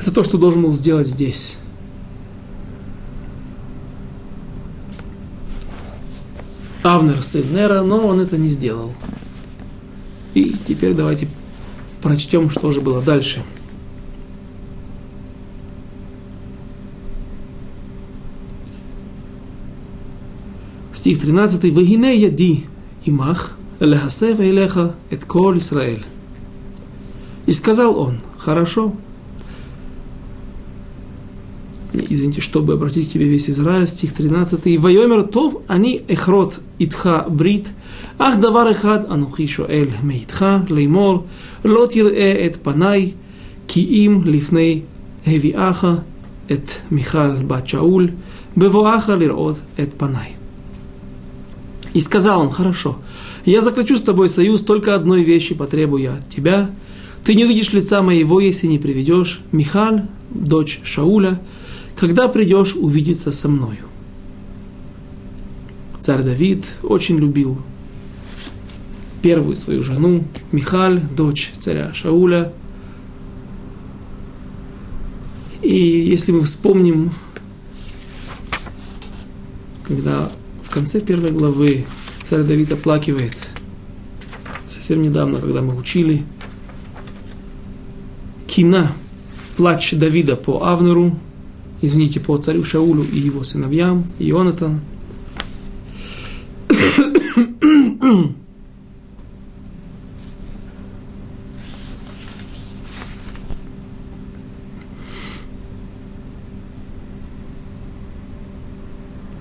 [0.00, 1.58] Это то, что должен был сделать здесь.
[6.84, 8.94] Авнер, сын Нера, но он это не сделал.
[10.34, 11.28] И теперь давайте
[12.00, 13.42] прочтем, что же было дальше.
[20.94, 21.64] Стих 13.
[21.64, 22.66] «Вегине яди
[23.04, 26.04] имах, лехасев элеха эт кол Исраэль».
[27.46, 28.94] И сказал он, хорошо,
[31.92, 34.78] извините, чтобы обратить к тебе весь Израиль, стих 13.
[34.78, 37.68] «Вайомер тов они эхрот итха брит,
[38.18, 41.24] ах давар эхад анухи шоэль меитха леймор,
[41.64, 43.14] лот ирэ эт панай,
[43.66, 44.84] ки им лифней
[45.24, 46.04] хевиаха
[46.48, 48.12] эт Михал бат Шауль,
[48.54, 50.36] бевоаха лирот эт панай».
[51.94, 52.98] И сказал он, хорошо,
[53.44, 56.70] я заключу с тобой союз, только одной вещи потребую я от тебя.
[57.24, 61.40] Ты не увидишь лица моего, если не приведешь Михаль, дочь Шауля,
[61.98, 63.86] когда придешь увидеться со мною.
[65.98, 67.60] Царь Давид очень любил
[69.20, 72.52] первую свою жену, Михаль, дочь царя Шауля.
[75.60, 77.10] И если мы вспомним,
[79.82, 80.30] когда
[80.62, 81.84] в конце первой главы
[82.22, 83.34] царь Давид оплакивает,
[84.66, 86.24] совсем недавно, когда мы учили,
[88.46, 88.92] Кина,
[89.56, 91.18] плач Давида по Авнеру,
[91.80, 94.80] извините, по царю Шаулю и его сыновьям, Ионатан.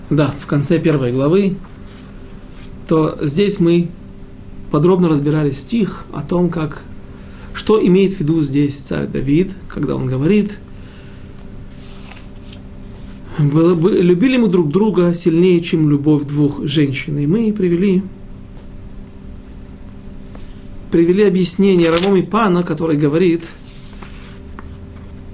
[0.10, 1.58] Да, в конце первой главы,
[2.88, 3.90] то здесь мы
[4.72, 6.84] подробно разбирали стих о том, как,
[7.54, 10.60] что имеет в виду здесь царь Давид, когда он говорит,
[13.38, 17.18] любили мы друг друга сильнее, чем любовь двух женщин.
[17.20, 18.04] И мы привели,
[20.92, 23.44] привели объяснение Равоми Пана, который говорит,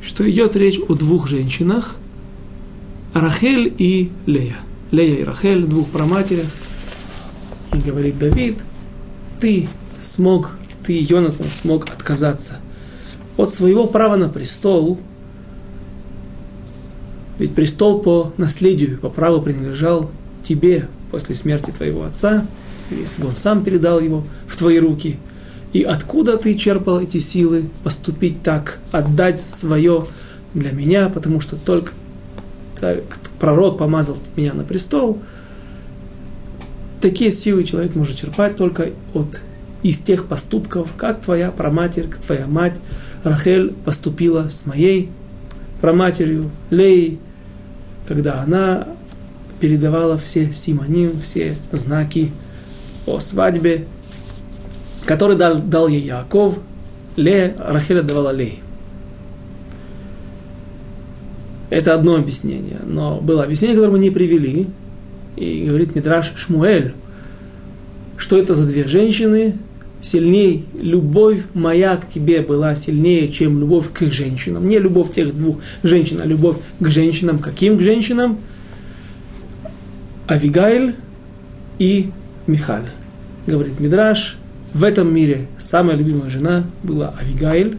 [0.02, 1.96] что идет речь о двух женщинах,
[3.14, 4.58] Рахель и Лея.
[4.92, 6.48] Лея и Рахель, двух проматерях.
[7.74, 8.58] И говорит Давид,
[9.40, 9.68] ты
[10.02, 12.60] смог, ты, Йонатан, смог отказаться
[13.38, 15.00] от своего права на престол–
[17.40, 20.10] ведь престол по наследию, по праву принадлежал
[20.44, 22.46] тебе после смерти твоего отца,
[22.90, 25.18] или если бы он сам передал его в твои руки.
[25.72, 30.06] И откуда ты черпал эти силы поступить так, отдать свое
[30.54, 31.94] для меня, потому что только
[33.40, 35.20] пророк помазал меня на престол.
[37.02, 39.42] Такие силы человек может черпать только от
[39.84, 42.80] из тех поступков, как твоя праматерь, твоя мать
[43.24, 45.10] Рахель поступила с моей
[45.84, 47.20] праматерью Леей,
[48.08, 48.88] когда она
[49.60, 52.32] передавала все симоним, все знаки
[53.06, 53.86] о свадьбе,
[55.06, 56.58] который дал, дал ей Яков,
[57.18, 58.62] Ле, Рахеля давала Лей.
[61.70, 62.80] Это одно объяснение.
[62.86, 64.70] Но было объяснение, которое мы не привели.
[65.36, 66.94] И говорит Мидраш Шмуэль,
[68.16, 69.58] что это за две женщины,
[70.04, 74.68] сильнее, любовь моя к тебе была сильнее, чем любовь к женщинам.
[74.68, 77.40] Не любовь тех двух женщин, а любовь к женщинам.
[77.40, 78.38] Каким к женщинам?
[80.28, 80.96] Авигайль
[81.80, 82.12] и
[82.46, 82.86] Михаль.
[83.48, 84.38] Говорит Мидраш,
[84.74, 87.78] в этом мире самая любимая жена была Авигайль,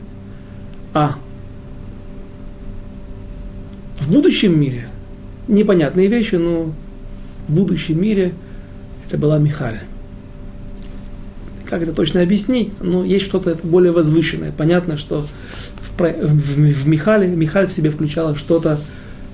[0.95, 1.17] а
[3.99, 4.89] в будущем мире,
[5.49, 6.73] непонятные вещи, но
[7.49, 8.33] в будущем мире
[9.07, 9.81] это была Михаль
[11.69, 14.53] как это точно объяснить, но есть что-то более возвышенное.
[14.57, 15.27] Понятно, что
[15.81, 18.79] в, в, в Михале, Михаль в себе включала что-то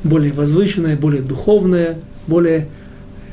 [0.05, 2.69] более возвышенное, более духовное, более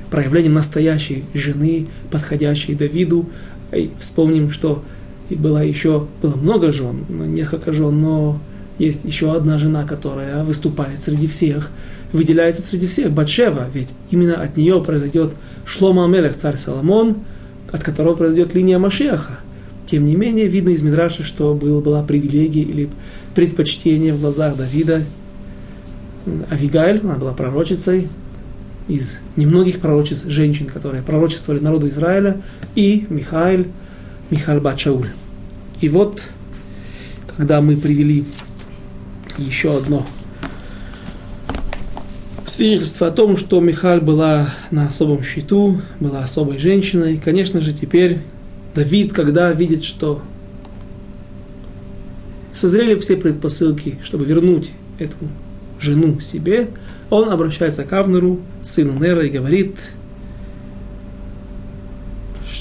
[0.10, 3.28] проявлением настоящей жены, подходящей Давиду.
[3.72, 4.84] И вспомним, что
[5.30, 8.40] было еще, было много жен, несколько жен, но
[8.80, 11.72] есть еще одна жена, которая выступает среди всех,
[12.14, 15.34] выделяется среди всех, Батшева, ведь именно от нее произойдет
[15.66, 17.18] Шлома Амелех, царь Соломон,
[17.78, 19.40] от которого произойдет линия Машеха.
[19.86, 22.90] Тем не менее, видно из Мидраша, что было, была привилегия или
[23.36, 25.04] предпочтение в глазах Давида.
[26.50, 28.10] Авигайль, она была пророчицей,
[28.90, 32.42] из немногих пророчеств женщин, которые пророчествовали народу Израиля,
[32.76, 33.68] и Михаил,
[34.30, 35.10] Михаил Бачауль.
[35.80, 36.22] И вот,
[37.36, 38.26] когда мы привели
[39.38, 40.06] еще одно
[42.48, 47.22] свидетельство о том, что Михаль была на особом счету, была особой женщиной.
[47.24, 48.20] Конечно же, теперь
[48.74, 50.22] Давид, когда видит, что
[52.54, 55.16] созрели все предпосылки, чтобы вернуть эту
[55.80, 56.70] жену себе,
[57.10, 59.76] он обращается к Авнеру, сыну Нера, и говорит–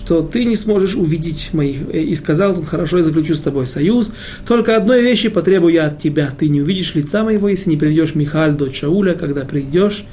[0.06, 1.78] что ты не сможешь увидеть моих.
[1.92, 4.12] Э, и сказал он, хорошо, я заключу с тобой союз.
[4.46, 6.30] Только одной вещи потребую я от тебя.
[6.38, 10.04] Ты не увидишь лица моего, если не приведешь Михаль до Шауля, когда придешь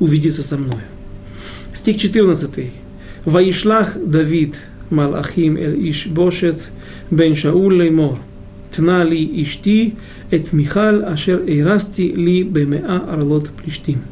[0.00, 0.82] увидеться со мной
[1.72, 2.50] Стих 14.
[3.24, 4.56] Ваишлах Давид
[4.90, 6.70] Малахим эль иш бошет
[7.10, 8.18] бен Шауль леймор.
[8.70, 9.94] Тна ли ишти
[10.30, 14.02] эт Михаль ашер эйрасти ли бемеа орлот плештим.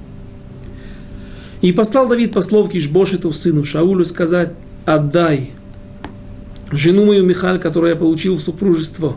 [1.60, 4.52] И послал Давид послов к Ишбошету, сыну Шаулю, сказать,
[4.86, 5.50] отдай
[6.70, 9.16] жену мою Михаль, которую я получил в супружество,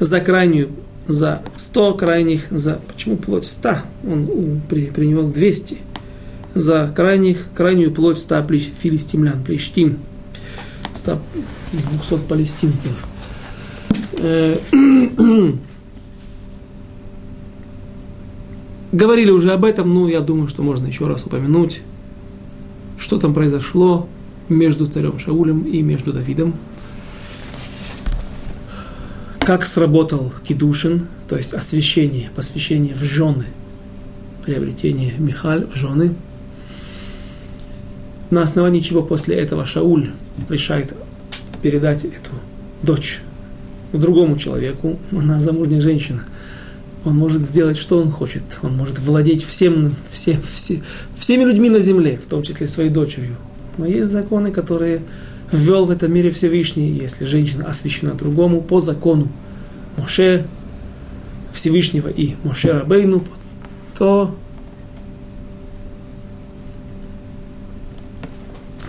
[0.00, 0.70] за крайнюю,
[1.06, 3.84] за сто крайних, за, почему плоть ста?
[4.08, 5.78] Он при, принял двести
[6.54, 9.98] За крайних, крайнюю плоть ста плещ, филистимлян, плещтим,
[10.94, 11.18] ста
[11.72, 13.04] двухсот палестинцев.
[14.18, 14.56] Э,
[18.92, 21.82] говорили уже об этом, но я думаю, что можно еще раз упомянуть,
[22.96, 24.08] что там произошло,
[24.48, 26.54] между царем Шаулем и между Давидом.
[29.40, 33.44] Как сработал Кедушин, то есть освящение, посвящение в жены,
[34.44, 36.14] приобретение Михаль в жены.
[38.30, 40.10] На основании чего после этого Шауль
[40.48, 40.94] решает
[41.62, 42.30] передать эту
[42.82, 43.20] дочь
[43.92, 46.22] другому человеку, она замужняя женщина.
[47.04, 48.42] он может сделать, что он хочет.
[48.62, 50.82] Он может владеть всем, все, все,
[51.18, 53.36] всеми людьми на земле, в том числе своей дочерью.
[53.78, 55.02] Но есть законы, которые
[55.50, 56.88] ввел в этом мире Всевышний.
[56.90, 59.28] Если женщина освящена другому по закону
[59.96, 60.46] Моше
[61.52, 63.24] Всевышнего и Моше Рабейну,
[63.96, 64.34] то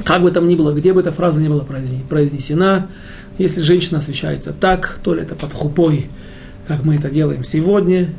[0.04, 2.90] как бы там ни было, где бы эта фраза не была произнесена,
[3.38, 6.10] если женщина освещается так, то ли это под хупой,
[6.68, 8.10] как мы это делаем сегодня,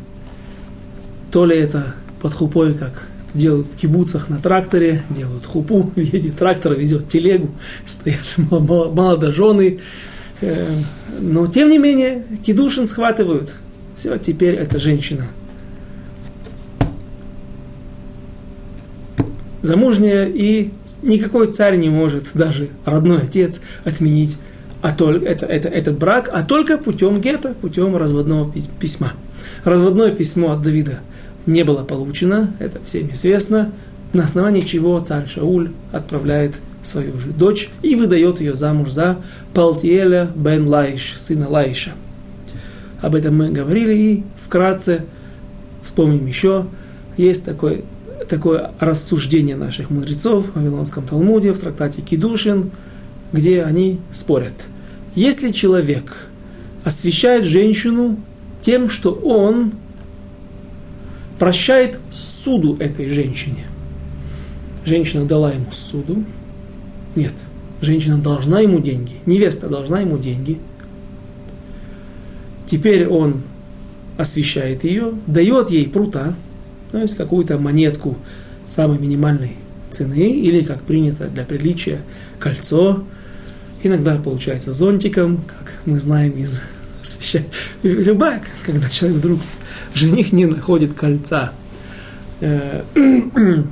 [1.30, 6.30] то ли это под хупой, как делают в кибуцах на тракторе, делают хупу в виде
[6.30, 7.50] трактора, везет телегу,
[7.86, 9.80] стоят молодожены.
[10.40, 10.66] Э,
[11.20, 13.56] но, тем не менее, кидушин схватывают.
[13.96, 15.26] Все, теперь эта женщина
[19.62, 20.70] замужняя, и
[21.02, 24.38] никакой царь не может, даже родной отец, отменить
[24.82, 29.14] а только, это, это, этот брак, а только путем гета, путем разводного письма.
[29.64, 31.00] Разводное письмо от Давида
[31.46, 33.72] не было получено, это всем известно,
[34.12, 39.18] на основании чего царь Шауль отправляет свою же дочь и выдает ее замуж за
[39.54, 41.92] Палтиэля бен Лаиш, сына Лаиша.
[43.00, 45.04] Об этом мы говорили и вкратце
[45.82, 46.66] вспомним еще.
[47.16, 47.82] Есть такое,
[48.28, 52.70] такое рассуждение наших мудрецов в Вавилонском Талмуде, в трактате Кидушин,
[53.32, 54.54] где они спорят–
[55.16, 56.28] если человек
[56.84, 58.20] освещает женщину
[58.60, 59.72] тем, что он
[61.38, 63.66] прощает суду этой женщине.
[64.84, 66.24] Женщина дала ему суду.
[67.14, 67.34] Нет,
[67.80, 69.14] женщина должна ему деньги.
[69.26, 70.58] Невеста должна ему деньги.
[72.66, 73.42] Теперь он
[74.16, 76.34] освещает ее, дает ей прута,
[76.90, 78.16] то есть какую-то монетку
[78.66, 79.56] самой минимальной
[79.90, 82.00] цены, или, как принято для приличия,
[82.38, 83.04] кольцо,
[83.82, 86.62] Иногда получается зонтиком, как мы знаем из
[87.82, 89.40] любая, когда человек вдруг,
[89.96, 91.52] жених не находит кольца.
[92.40, 92.82] Э,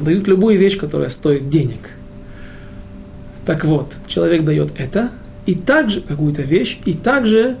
[0.00, 1.90] дают любую вещь, которая стоит денег.
[3.44, 5.10] Так вот, человек дает это,
[5.46, 7.56] и также какую-то вещь, и также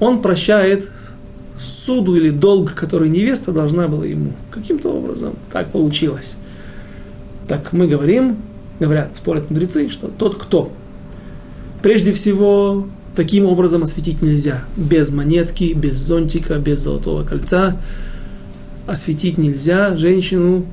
[0.00, 0.88] он прощает
[1.58, 4.32] суду или долг, который невеста должна была ему.
[4.50, 6.38] Каким-то образом так получилось.
[7.46, 8.38] Так мы говорим,
[8.80, 10.72] говорят, спорят мудрецы, что тот, кто
[11.82, 14.64] прежде всего таким образом осветить нельзя.
[14.76, 17.76] Без монетки, без зонтика, без золотого кольца
[18.86, 20.66] осветить нельзя женщину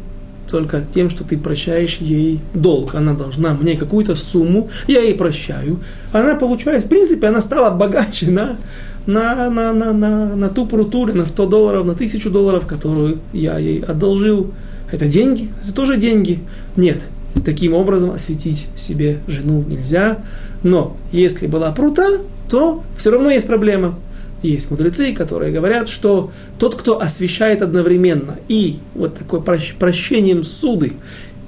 [0.49, 2.95] только тем, что ты прощаешь ей долг.
[2.95, 5.79] Она должна мне какую-то сумму, я ей прощаю.
[6.11, 8.57] Она получает, в принципе, она стала богаче на,
[9.05, 13.57] на, на, на, на, на ту прутуру, на 100 долларов, на 1000 долларов, которую я
[13.57, 14.51] ей одолжил.
[14.91, 15.49] Это деньги?
[15.63, 16.39] Это тоже деньги?
[16.75, 17.07] Нет,
[17.45, 20.17] таким образом осветить себе жену нельзя.
[20.63, 23.97] Но если была прута, то все равно есть проблема.
[24.41, 30.93] Есть мудрецы, которые говорят, что тот, кто освещает одновременно и вот такое прощением суды,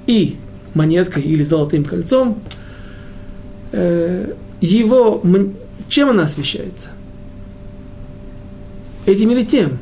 [0.06, 0.36] и
[0.74, 2.40] монеткой или золотым кольцом,
[3.72, 5.22] э, его,
[5.88, 6.90] чем она освещается?
[9.06, 9.78] Этим или тем?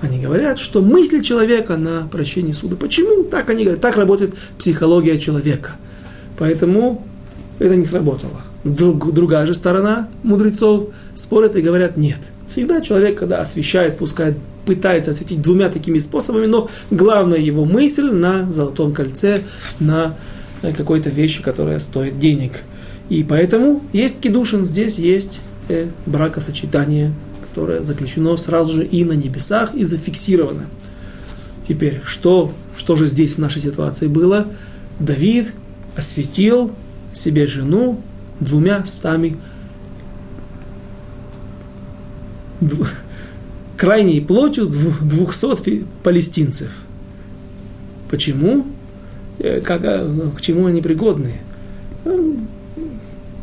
[0.00, 2.76] Они говорят, что мысль человека на прощение суда.
[2.76, 3.24] Почему?
[3.24, 3.80] Так они говорят.
[3.80, 5.72] Так работает психология человека.
[6.38, 7.04] Поэтому
[7.58, 8.40] это не сработало.
[8.64, 12.18] Друг, другая же сторона мудрецов спорят и говорят, нет.
[12.48, 14.34] Всегда человек, когда освещает, пускай
[14.64, 19.40] пытается осветить двумя такими способами, но главная его мысль на золотом кольце,
[19.80, 20.16] на
[20.62, 22.52] э, какой-то вещи, которая стоит денег.
[23.08, 27.12] И поэтому есть кедушин, здесь есть э, бракосочетание
[27.56, 30.66] которое заключено сразу же и на небесах, и зафиксировано.
[31.66, 34.46] Теперь, что, что же здесь в нашей ситуации было?
[35.00, 35.54] Давид
[35.96, 36.70] осветил
[37.16, 38.00] себе жену
[38.40, 39.36] двумя стами
[42.60, 42.88] дв,
[43.76, 45.66] крайней плотью двухсот
[46.02, 46.70] палестинцев.
[48.10, 48.66] Почему?
[49.38, 51.40] Э, как, а, ну, к чему они пригодны?
[52.04, 52.38] Ну,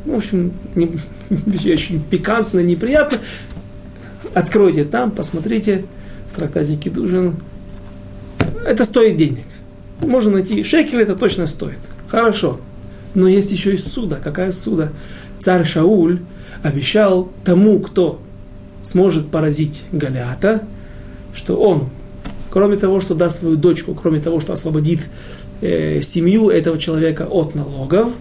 [0.06, 0.98] в общем, не,
[1.72, 3.18] очень пикантно, неприятно.
[4.34, 5.86] Откройте там, посмотрите
[6.32, 7.36] в Кидужин.
[8.66, 9.46] Это стоит денег.
[10.02, 11.80] Можно найти шекель, это точно стоит.
[12.08, 12.60] Хорошо.
[13.16, 14.20] Но есть еще и суда.
[14.24, 14.92] Какая суда?
[15.40, 16.20] Царь Шауль
[16.64, 18.20] обещал тому, кто
[18.84, 20.64] сможет поразить Галиата,
[21.34, 21.90] что он,
[22.50, 25.00] кроме того, что даст свою дочку, кроме того, что освободит
[25.62, 28.12] э, семью этого человека от налогов,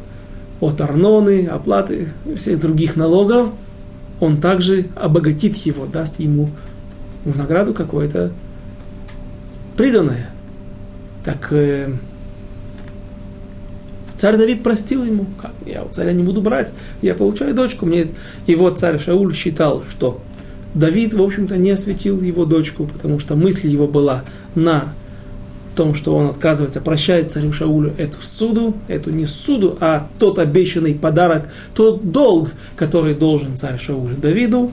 [0.60, 3.50] от арноны, оплаты всех других налогов,
[4.20, 6.50] он также обогатит его, даст ему
[7.24, 8.32] в награду какое-то
[9.76, 10.30] приданное.
[11.24, 11.92] Так э,
[14.16, 17.86] царь Давид простил ему, как я у царя не буду брать, я получаю дочку.
[17.86, 18.08] Мне...
[18.46, 20.20] Вот царь Шауль считал, что
[20.74, 24.94] Давид, в общем-то, не осветил его дочку, потому что мысль его была на
[25.74, 30.94] том, что он отказывается прощает царю Шаулю эту суду, эту не суду, а тот обещанный
[30.94, 34.70] подарок, тот долг, который должен царь Шаулю Давиду,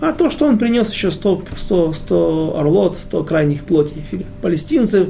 [0.00, 3.94] а то, что он принес еще 100, 100, 100 орлот, 100 крайних плоти
[4.42, 5.08] палестинцев,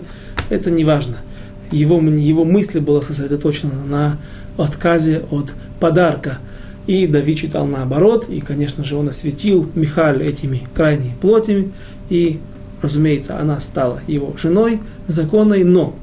[0.48, 1.16] это не важно.
[1.70, 4.18] Его, его мысли была сосредоточена на
[4.56, 6.38] отказе от подарка.
[6.86, 11.72] И Давид читал наоборот, и, конечно же, он осветил Михаль этими крайними плотями,
[12.08, 12.40] и,
[12.82, 15.94] разумеется, она стала его женой законной, но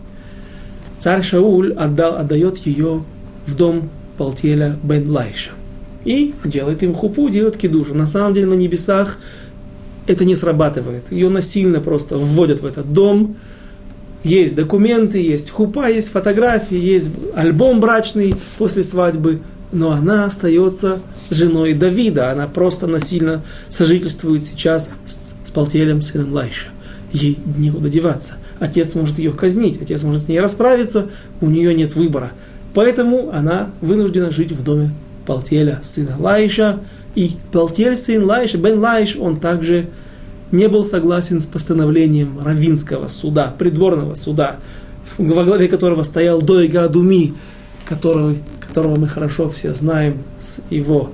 [0.97, 3.03] царь Шауль отдал, отдает ее
[3.45, 5.51] в дом Палтеля бен Лайша
[6.07, 7.93] и делает им хупу, делает кидушу.
[7.93, 9.18] На самом деле на небесах
[10.07, 11.11] это не срабатывает.
[11.11, 13.36] Ее насильно просто вводят в этот дом.
[14.28, 19.39] Есть документы, есть хупа, есть фотографии, есть альбом брачный после свадьбы,
[19.71, 20.99] но она остается
[21.30, 22.32] женой Давида.
[22.32, 26.67] Она просто насильно сожительствует сейчас с, с Палтелем, сыном Лайша.
[27.13, 28.34] Ей некуда деваться.
[28.59, 31.07] Отец может ее казнить, отец может с ней расправиться,
[31.39, 32.34] у нее нет выбора.
[32.73, 34.91] Поэтому она вынуждена жить в доме
[35.25, 36.82] Палтеля, сына Лаиша,
[37.15, 39.88] и Палтель, сын Лаиша, Бен Лаиш, он также
[40.51, 44.57] не был согласен с постановлением равинского суда, придворного суда,
[45.17, 47.33] во главе которого стоял Дойга Адуми,
[47.85, 51.11] которого, которого мы хорошо все знаем с его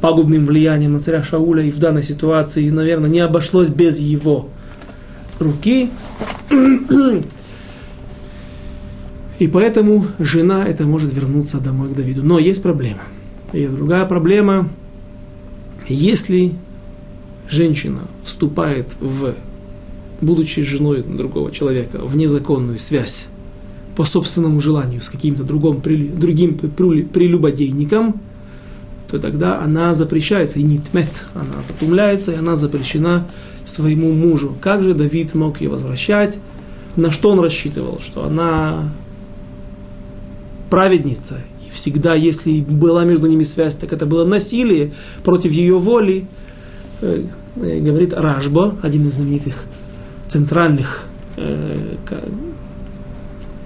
[0.00, 4.48] пагубным влиянием на царя Шауля, и в данной ситуации, наверное, не обошлось без его
[5.38, 5.90] руки.
[9.38, 12.22] И поэтому жена это может вернуться домой к Давиду.
[12.22, 13.02] Но есть проблема.
[13.52, 14.68] Есть другая проблема.
[15.88, 16.52] Если
[17.48, 19.34] женщина вступает в,
[20.20, 23.28] будучи женой другого человека, в незаконную связь
[23.96, 28.20] по собственному желанию с каким-то другим, другим прелюбодейником,
[29.08, 33.26] то тогда она запрещается, и не тмет, она затумляется, и она запрещена
[33.64, 34.54] своему мужу.
[34.60, 36.38] Как же Давид мог ее возвращать?
[36.96, 38.00] На что он рассчитывал?
[38.00, 38.92] Что она
[40.70, 41.38] праведница.
[41.66, 44.92] И всегда, если была между ними связь, так это было насилие
[45.22, 46.26] против ее воли.
[47.00, 47.24] Э,
[47.56, 49.64] э, говорит Ражба, один из знаменитых
[50.28, 51.04] центральных
[51.36, 51.96] э,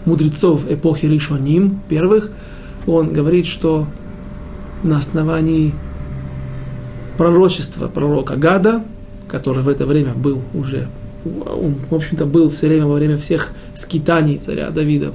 [0.04, 2.30] мудрецов эпохи Ришоним, первых,
[2.86, 3.86] он говорит, что
[4.82, 5.74] на основании
[7.18, 8.84] пророчества пророка Гада,
[9.28, 10.88] который в это время был уже,
[11.24, 15.12] он, в общем-то, был все время во время всех скитаний царя Давида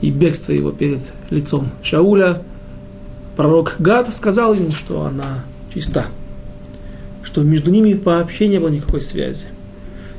[0.00, 2.42] и бегство его перед лицом Шауля,
[3.36, 6.06] пророк Гад сказал ему, что она чиста,
[7.30, 9.46] что между ними вообще не было никакой связи.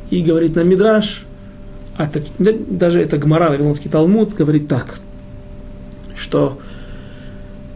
[0.10, 1.26] И говорит на Мидраш,
[1.98, 5.00] а так, даже это Гмара, Вавилонский Талмуд, говорит так,
[6.16, 6.58] что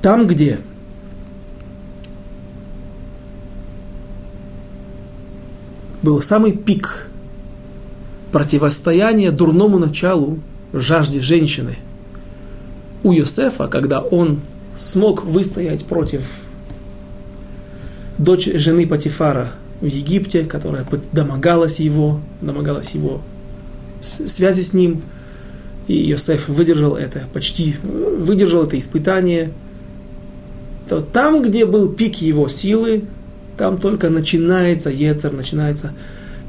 [0.02, 0.60] там, где
[6.02, 7.10] был самый пик
[8.32, 10.40] противостояния дурному началу
[10.72, 11.78] жажде женщины–
[13.06, 14.40] у Йосефа, когда он
[14.80, 16.24] смог выстоять против
[18.18, 19.52] дочь жены Патифара
[19.82, 23.22] в Египте, которая домогалась его, домогалась его
[24.02, 25.02] связи с ним,
[25.88, 29.52] и Йосеф выдержал это, почти выдержал это испытание,
[30.88, 33.04] то там, где был пик его силы,
[33.58, 35.94] там только начинается Ецер, начинаются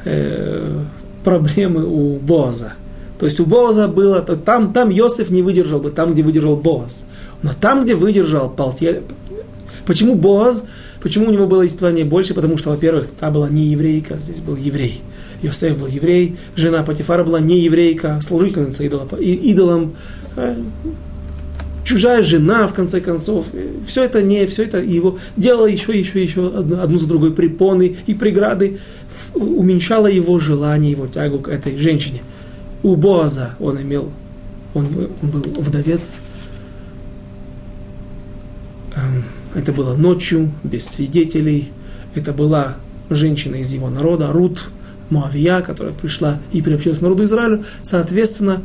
[0.04, 0.82] э,
[1.24, 2.74] проблемы у Боза–
[3.18, 7.06] то есть у Боаза было, там, там Йосиф не выдержал бы, там, где выдержал Боаз.
[7.42, 9.02] Но там, где выдержал Палтель,
[9.86, 10.64] почему Боаз,
[11.03, 12.34] почему у него было испытание больше?
[12.34, 15.03] Потому что, во-первых, та была не еврейка, здесь был еврей.
[15.42, 19.94] Йосеф был еврей, жена Патифара была не еврейка, служительница идола, идолом,
[20.36, 20.57] э,
[21.84, 23.47] чужая жена, в конце концов.
[23.86, 28.14] Все это не, все это его делало еще, еще, еще одну за другой препоны и
[28.14, 28.78] преграды,
[29.34, 32.22] уменьшало его желание, его тягу к этой женщине
[32.86, 34.11] у Боаза он имел,
[34.72, 34.86] он,
[35.22, 36.20] он был вдовец.
[39.57, 41.70] Это было ночью, без свидетелей.
[42.14, 42.76] Это была
[43.09, 44.66] женщина из его народа, Рут
[45.09, 47.64] Моавия, которая пришла и приобщилась к народу Израилю.
[47.82, 48.62] Соответственно,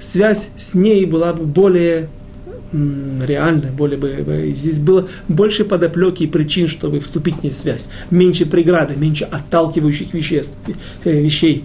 [0.00, 2.08] связь с ней была бы более
[2.72, 7.90] реальной, более бы, здесь было больше подоплеки и причин, чтобы вступить в ней в связь.
[8.10, 10.56] Меньше преграды, меньше отталкивающих веществ,
[11.04, 11.64] э, вещей.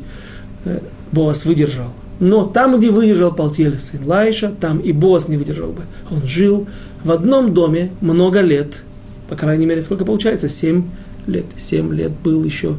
[0.65, 0.79] Э,
[1.13, 1.93] Боас выдержал.
[2.19, 5.83] Но там, где выдержал Палтель сын Лайша, там и Боас не выдержал бы.
[6.11, 6.67] Он жил
[7.03, 8.83] в одном доме много лет,
[9.29, 10.47] по крайней мере, сколько получается?
[10.47, 10.85] Семь
[11.27, 11.45] лет.
[11.57, 12.75] Семь лет был еще.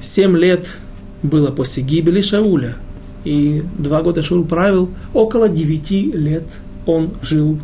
[0.00, 0.78] Семь лет
[1.22, 2.76] было после гибели Шауля.
[3.24, 4.90] И два года Шауль правил.
[5.14, 6.44] Около девяти лет
[6.86, 7.58] он жил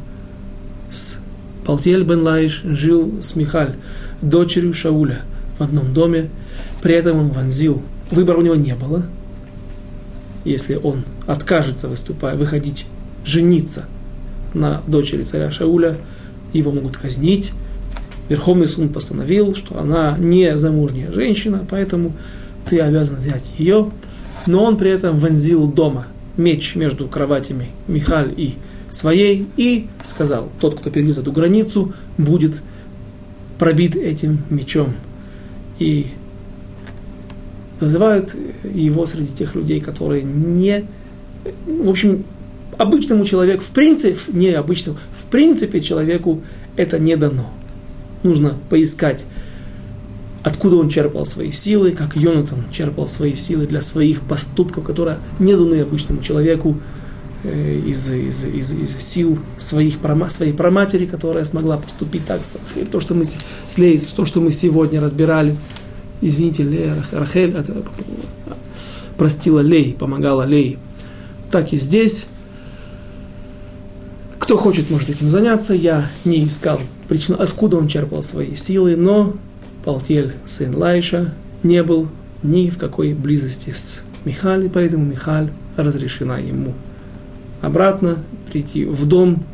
[0.91, 1.19] с
[1.65, 3.75] Палтиэль бен Лаиш жил с Михаль,
[4.21, 5.21] дочерью Шауля,
[5.59, 6.29] в одном доме.
[6.83, 7.83] При этом он вонзил.
[8.11, 9.05] Выбора у него не было.
[10.45, 12.87] Если он откажется выступать, выходить,
[13.25, 13.87] жениться
[14.55, 15.97] на дочери царя Шауля,
[16.53, 17.53] его могут казнить.
[18.29, 22.13] Верховный суд постановил, что она не замужняя женщина, поэтому
[22.69, 23.91] ты обязан взять ее.
[24.47, 26.07] Но он при этом вонзил дома
[26.37, 28.55] меч между кроватями Михаль и
[28.91, 32.63] своей и сказал, тот, кто перейдет эту границу, будет
[33.59, 34.95] пробит этим мечом.
[35.79, 36.09] И
[37.81, 40.85] называют его среди тех людей, которые не...
[41.67, 42.25] В общем,
[42.79, 46.43] обычному человеку, в принципе, не обычному, в принципе человеку
[46.77, 47.51] это не дано.
[48.23, 49.25] Нужно поискать,
[50.43, 55.55] откуда он черпал свои силы, как Йонатан черпал свои силы для своих поступков, которые не
[55.55, 56.77] даны обычному человеку,
[57.45, 59.97] Э, из, из, из, из сил своих,
[60.29, 62.41] своей проматери, которая смогла поступить так.
[62.91, 65.57] То, что мы, с то, что мы сегодня разбирали,
[66.21, 67.53] извините, Лея, Рахель,
[69.17, 70.79] простила Лей, помогала Лей.
[71.51, 72.27] Так и здесь.
[74.43, 75.73] Кто хочет, может этим заняться.
[75.73, 79.37] Я не искал причину, откуда он черпал свои силы, но
[79.85, 81.33] Палтель, сын Лайша,
[81.63, 82.09] не был
[82.43, 86.75] ни в какой близости с Михаль, поэтому Михаль разрешена ему
[87.61, 88.19] обратно,
[88.51, 89.45] прийти в дом.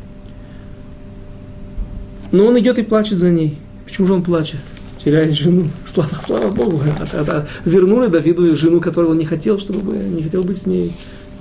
[2.31, 3.59] Но он идет и плачет за ней.
[3.85, 4.59] Почему же он плачет?
[5.05, 5.67] Теряет жену.
[5.85, 6.81] Слава, слава Богу.
[7.63, 10.91] Вернули Давиду жену, которую он не хотел, чтобы не хотел быть с ней.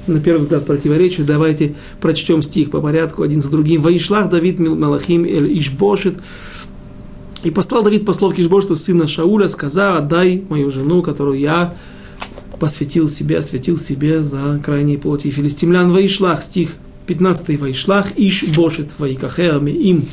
[0.09, 1.27] На первый взгляд противоречие.
[1.27, 3.83] Давайте прочтем стих по порядку, один за другим.
[3.83, 6.17] Ваишлах Давид Малахим Эль Ишбошит.
[7.45, 11.75] И послал Давид послов к Ишбошту сына Шауля, сказал, отдай мою жену, которую я
[12.59, 15.91] посвятил себе, освятил себе за крайние плоти филистимлян.
[15.93, 16.71] Ваишлах, стих
[17.07, 20.07] 15 Ваишлах, Иш бошет Ваикахер им.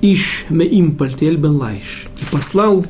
[0.00, 2.06] Иш им пальтель бен Лайш.
[2.20, 2.86] И послал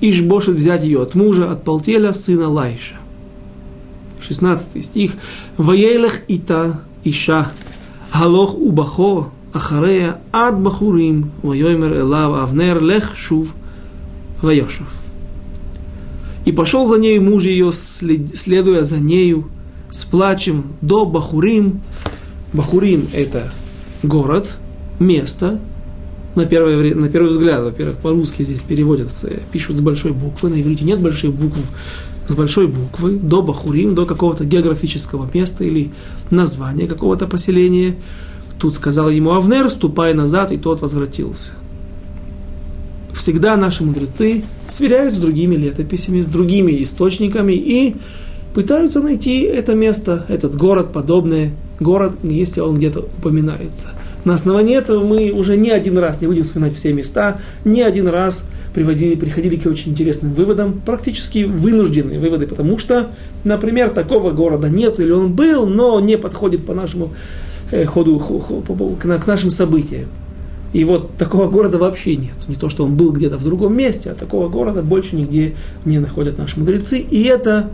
[0.00, 2.96] Иш взять ее от мужа, от Палтеля, сына Лайша.
[4.32, 5.12] 16 стих.
[5.56, 7.52] «Ваелех ита иша,
[8.12, 13.54] галох убахо, ахарея ад бахурим, вайоймер элав авнер лех шув
[14.40, 15.00] вайошев».
[16.44, 19.48] И пошел за ней муж ее, следуя за нею,
[19.90, 21.80] с плачем до Бахурим.
[22.52, 23.52] Бахурим– это
[24.02, 24.58] город,
[24.98, 25.60] место,
[26.34, 30.84] на первый, на первый взгляд, во-первых, по-русски здесь переводятся, пишут с большой буквы, на иврите
[30.84, 31.70] нет больших букв,
[32.32, 35.90] с большой буквы, до Бахурим, до какого-то географического места или
[36.30, 37.96] названия какого-то поселения.
[38.58, 41.52] Тут сказал ему Авнер, ступай назад, и тот возвратился
[43.12, 47.96] всегда наши мудрецы сверяют с другими летописями, с другими источниками и
[48.54, 53.90] пытаются найти это место, этот город, подобный город, если он где-то упоминается.
[54.24, 58.06] На основании этого мы уже не один раз, не будем вспоминать все места, не один
[58.06, 63.10] раз приводили, приходили к очень интересным выводам, практически вынужденные выводы, потому что,
[63.42, 67.10] например, такого города нет, или он был, но не подходит по нашему
[67.72, 70.08] э, ходу, к нашим событиям.
[70.72, 72.48] И вот такого города вообще нет.
[72.48, 75.54] Не то, что он был где-то в другом месте, а такого города больше нигде
[75.84, 76.98] не находят наши мудрецы.
[76.98, 77.68] И это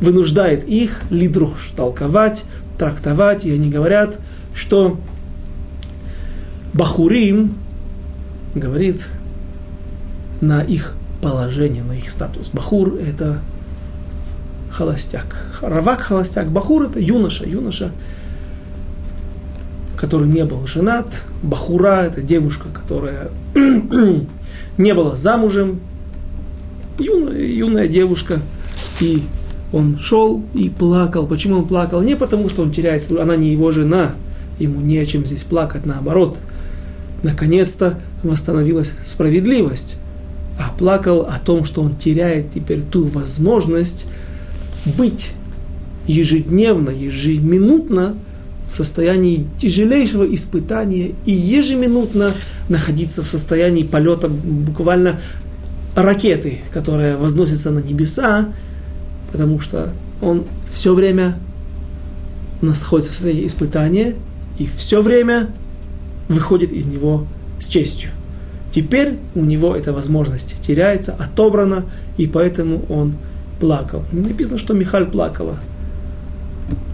[0.00, 2.44] вынуждает их лидруш толковать,
[2.78, 3.44] трактовать.
[3.44, 4.18] И они говорят,
[4.54, 4.98] что
[6.72, 7.54] Бахурим
[8.54, 9.08] говорит
[10.40, 12.50] на их положение, на их статус.
[12.52, 13.40] Бахур– это
[14.70, 15.58] холостяк.
[15.62, 16.50] Равак– холостяк.
[16.50, 17.48] Бахур– это юноша.
[17.48, 17.92] Юноша–
[20.02, 23.30] который не был женат, Бахура– это девушка, которая
[24.76, 25.78] не была замужем,
[26.98, 28.40] юная, юная девушка,
[28.98, 29.22] и
[29.72, 31.28] он шел и плакал.
[31.28, 32.02] Почему он плакал?
[32.02, 34.10] Не потому, что он теряет свою, она не его жена,
[34.58, 36.38] ему не о чем здесь плакать, наоборот.
[37.22, 39.96] Наконец-то восстановилась справедливость.
[40.58, 44.06] А плакал о том, что он теряет теперь ту возможность
[44.96, 45.32] быть
[46.06, 48.16] ежедневно, ежеминутно
[48.70, 52.32] в состоянии тяжелейшего испытания и ежеминутно
[52.68, 55.20] находиться в состоянии полета буквально
[55.94, 58.48] ракеты, которая возносится на небеса,
[59.30, 61.36] потому что он все время
[62.62, 64.14] находится в состоянии испытания
[64.62, 65.50] и все время
[66.28, 67.26] выходит из него
[67.58, 68.10] с честью.
[68.70, 71.84] Теперь у него эта возможность теряется, отобрана,
[72.16, 73.16] и поэтому он
[73.58, 74.04] плакал.
[74.12, 75.58] Не написано, что Михаль плакала,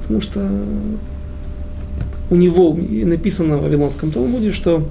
[0.00, 0.50] потому что
[2.30, 4.88] у него написано в Вавилонском Талмуде, что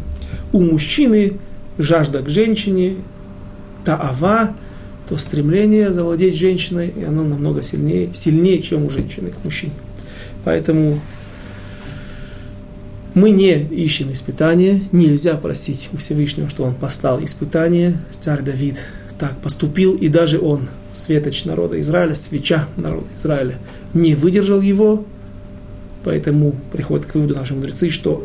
[0.53, 1.33] у мужчины
[1.79, 2.97] жажда к женщине,
[3.85, 4.55] таава,
[5.09, 9.73] то стремление завладеть женщиной, и оно намного сильнее, сильнее, чем у женщины к мужчине.
[10.43, 10.99] Поэтому
[13.17, 17.99] Мы не ищем испытания, нельзя просить у Всевышнего, что он послал испытания.
[18.19, 18.79] Царь Давид
[19.17, 23.57] так поступил, и даже он, светоч народа Израиля, свеча народа Израиля,
[23.95, 25.03] не выдержал его,
[26.03, 28.23] поэтому приходит к выводу наши мудрецы, что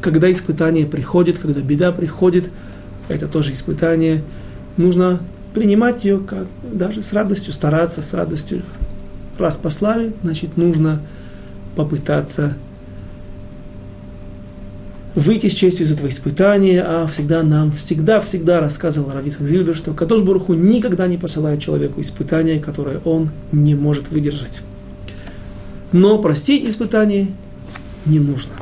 [0.00, 2.48] когда испытание приходит, когда беда приходит,
[3.08, 4.24] это тоже испытание,
[4.78, 5.20] нужно
[5.52, 8.62] принимать ее как даже с радостью, стараться с радостью.
[9.38, 11.02] Раз послали, значит, нужно
[11.76, 12.56] попытаться
[15.16, 19.94] выйти с честью из этого испытания, а всегда нам, всегда, всегда рассказывал Рависа Зильбер, что
[19.94, 24.60] Катош Баруху никогда не посылает человеку испытания, которое он не может выдержать.
[25.90, 27.32] Но просить испытаний
[28.04, 28.52] не нужно.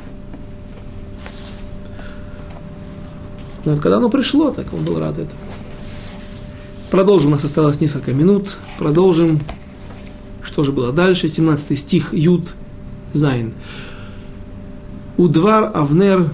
[3.64, 5.40] Но вот когда оно пришло, так он был рад этому.
[6.90, 8.58] Продолжим, у нас осталось несколько минут.
[8.78, 9.40] Продолжим.
[10.42, 11.26] Что же было дальше?
[11.26, 12.54] 17 стих Юд
[13.12, 13.54] Зайн.
[15.16, 16.30] Удвар Авнер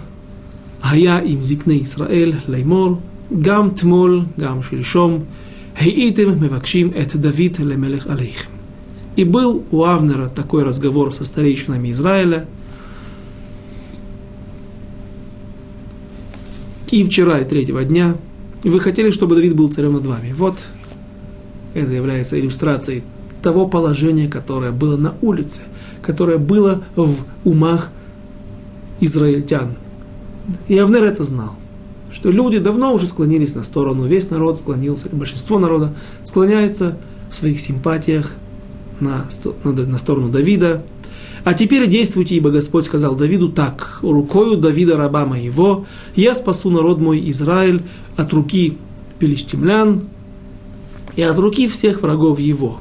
[0.83, 2.97] היה עם זקני ישראל לאמור,
[3.39, 5.23] גם תמול, גם שלשום,
[5.75, 8.49] הייתם מבקשים את דוד למלך עליכם.
[9.17, 12.45] И был у Авнера такой разговор со старейшинами Израиля.
[16.91, 18.17] И вчера, и третьего дня,
[18.63, 20.33] вы хотели, чтобы Давид был царем над вами.
[20.33, 20.65] Вот
[21.73, 23.03] это является иллюстрацией
[23.41, 25.61] того положения, которое было на улице,
[26.01, 27.91] которое было в умах
[28.99, 29.75] израильтян,
[30.68, 31.54] и Авнер это знал,
[32.12, 35.94] что люди давно уже склонились на сторону, весь народ склонился, большинство народа
[36.24, 36.98] склоняется
[37.28, 38.34] в своих симпатиях
[39.00, 39.26] на,
[39.64, 40.84] на, на сторону Давида.
[41.42, 47.00] А теперь действуйте, ибо Господь сказал Давиду так, рукою Давида раба моего, я спасу народ
[47.00, 47.82] мой Израиль
[48.16, 48.76] от руки
[49.18, 50.02] пелищтемлян
[51.16, 52.80] и от руки всех врагов его.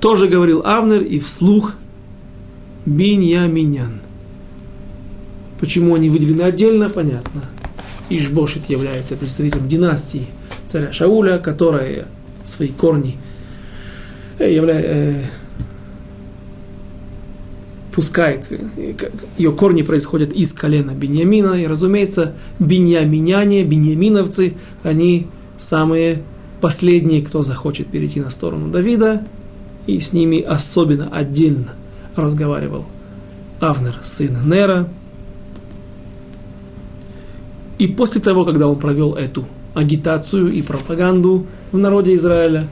[0.00, 1.74] Тоже говорил Авнер и вслух
[2.86, 4.00] Биньяминян.
[5.60, 7.42] Почему они выделены отдельно, понятно.
[8.08, 10.26] Ишбошит является представителем династии
[10.66, 12.06] царя Шауля, которая
[12.44, 13.18] свои корни
[14.38, 15.24] э, являет, э,
[17.92, 18.94] пускает, э,
[19.36, 25.26] ее корни происходят из колена Беньямина, и, разумеется, беньяминяне, беньяминовцы, они
[25.58, 26.22] самые
[26.60, 29.24] последние, кто захочет перейти на сторону Давида,
[29.86, 31.74] и с ними особенно отдельно
[32.16, 32.86] разговаривал
[33.60, 34.88] Авнер, сын Нера,
[37.80, 42.68] и после того, когда он провел эту агитацию и пропаганду в народе Израиля,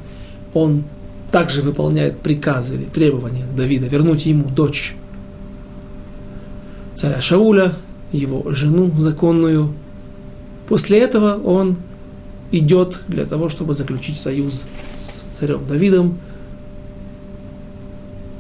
[0.52, 0.84] он
[1.32, 4.94] также выполняет приказы или требования Давида вернуть ему дочь
[6.94, 7.72] царя Шауля,
[8.12, 9.72] его жену законную.
[10.68, 11.78] После этого он
[12.52, 14.68] идет для того, чтобы заключить союз
[15.00, 16.18] с царем Давидом.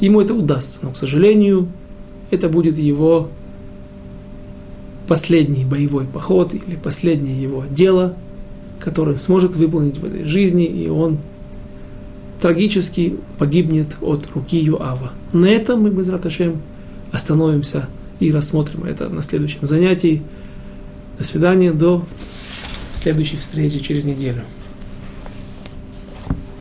[0.00, 1.68] Ему это удастся, но, к сожалению,
[2.30, 3.30] это будет его
[5.08, 8.14] последний боевой поход или последнее его дело,
[8.78, 11.18] которое сможет выполнить в этой жизни, и он
[12.40, 15.12] трагически погибнет от руки Юава.
[15.32, 16.60] На этом мы, без Раташем,
[17.10, 17.88] остановимся
[18.20, 20.22] и рассмотрим это на следующем занятии.
[21.18, 22.04] До свидания, до
[22.94, 24.42] следующей встречи через неделю.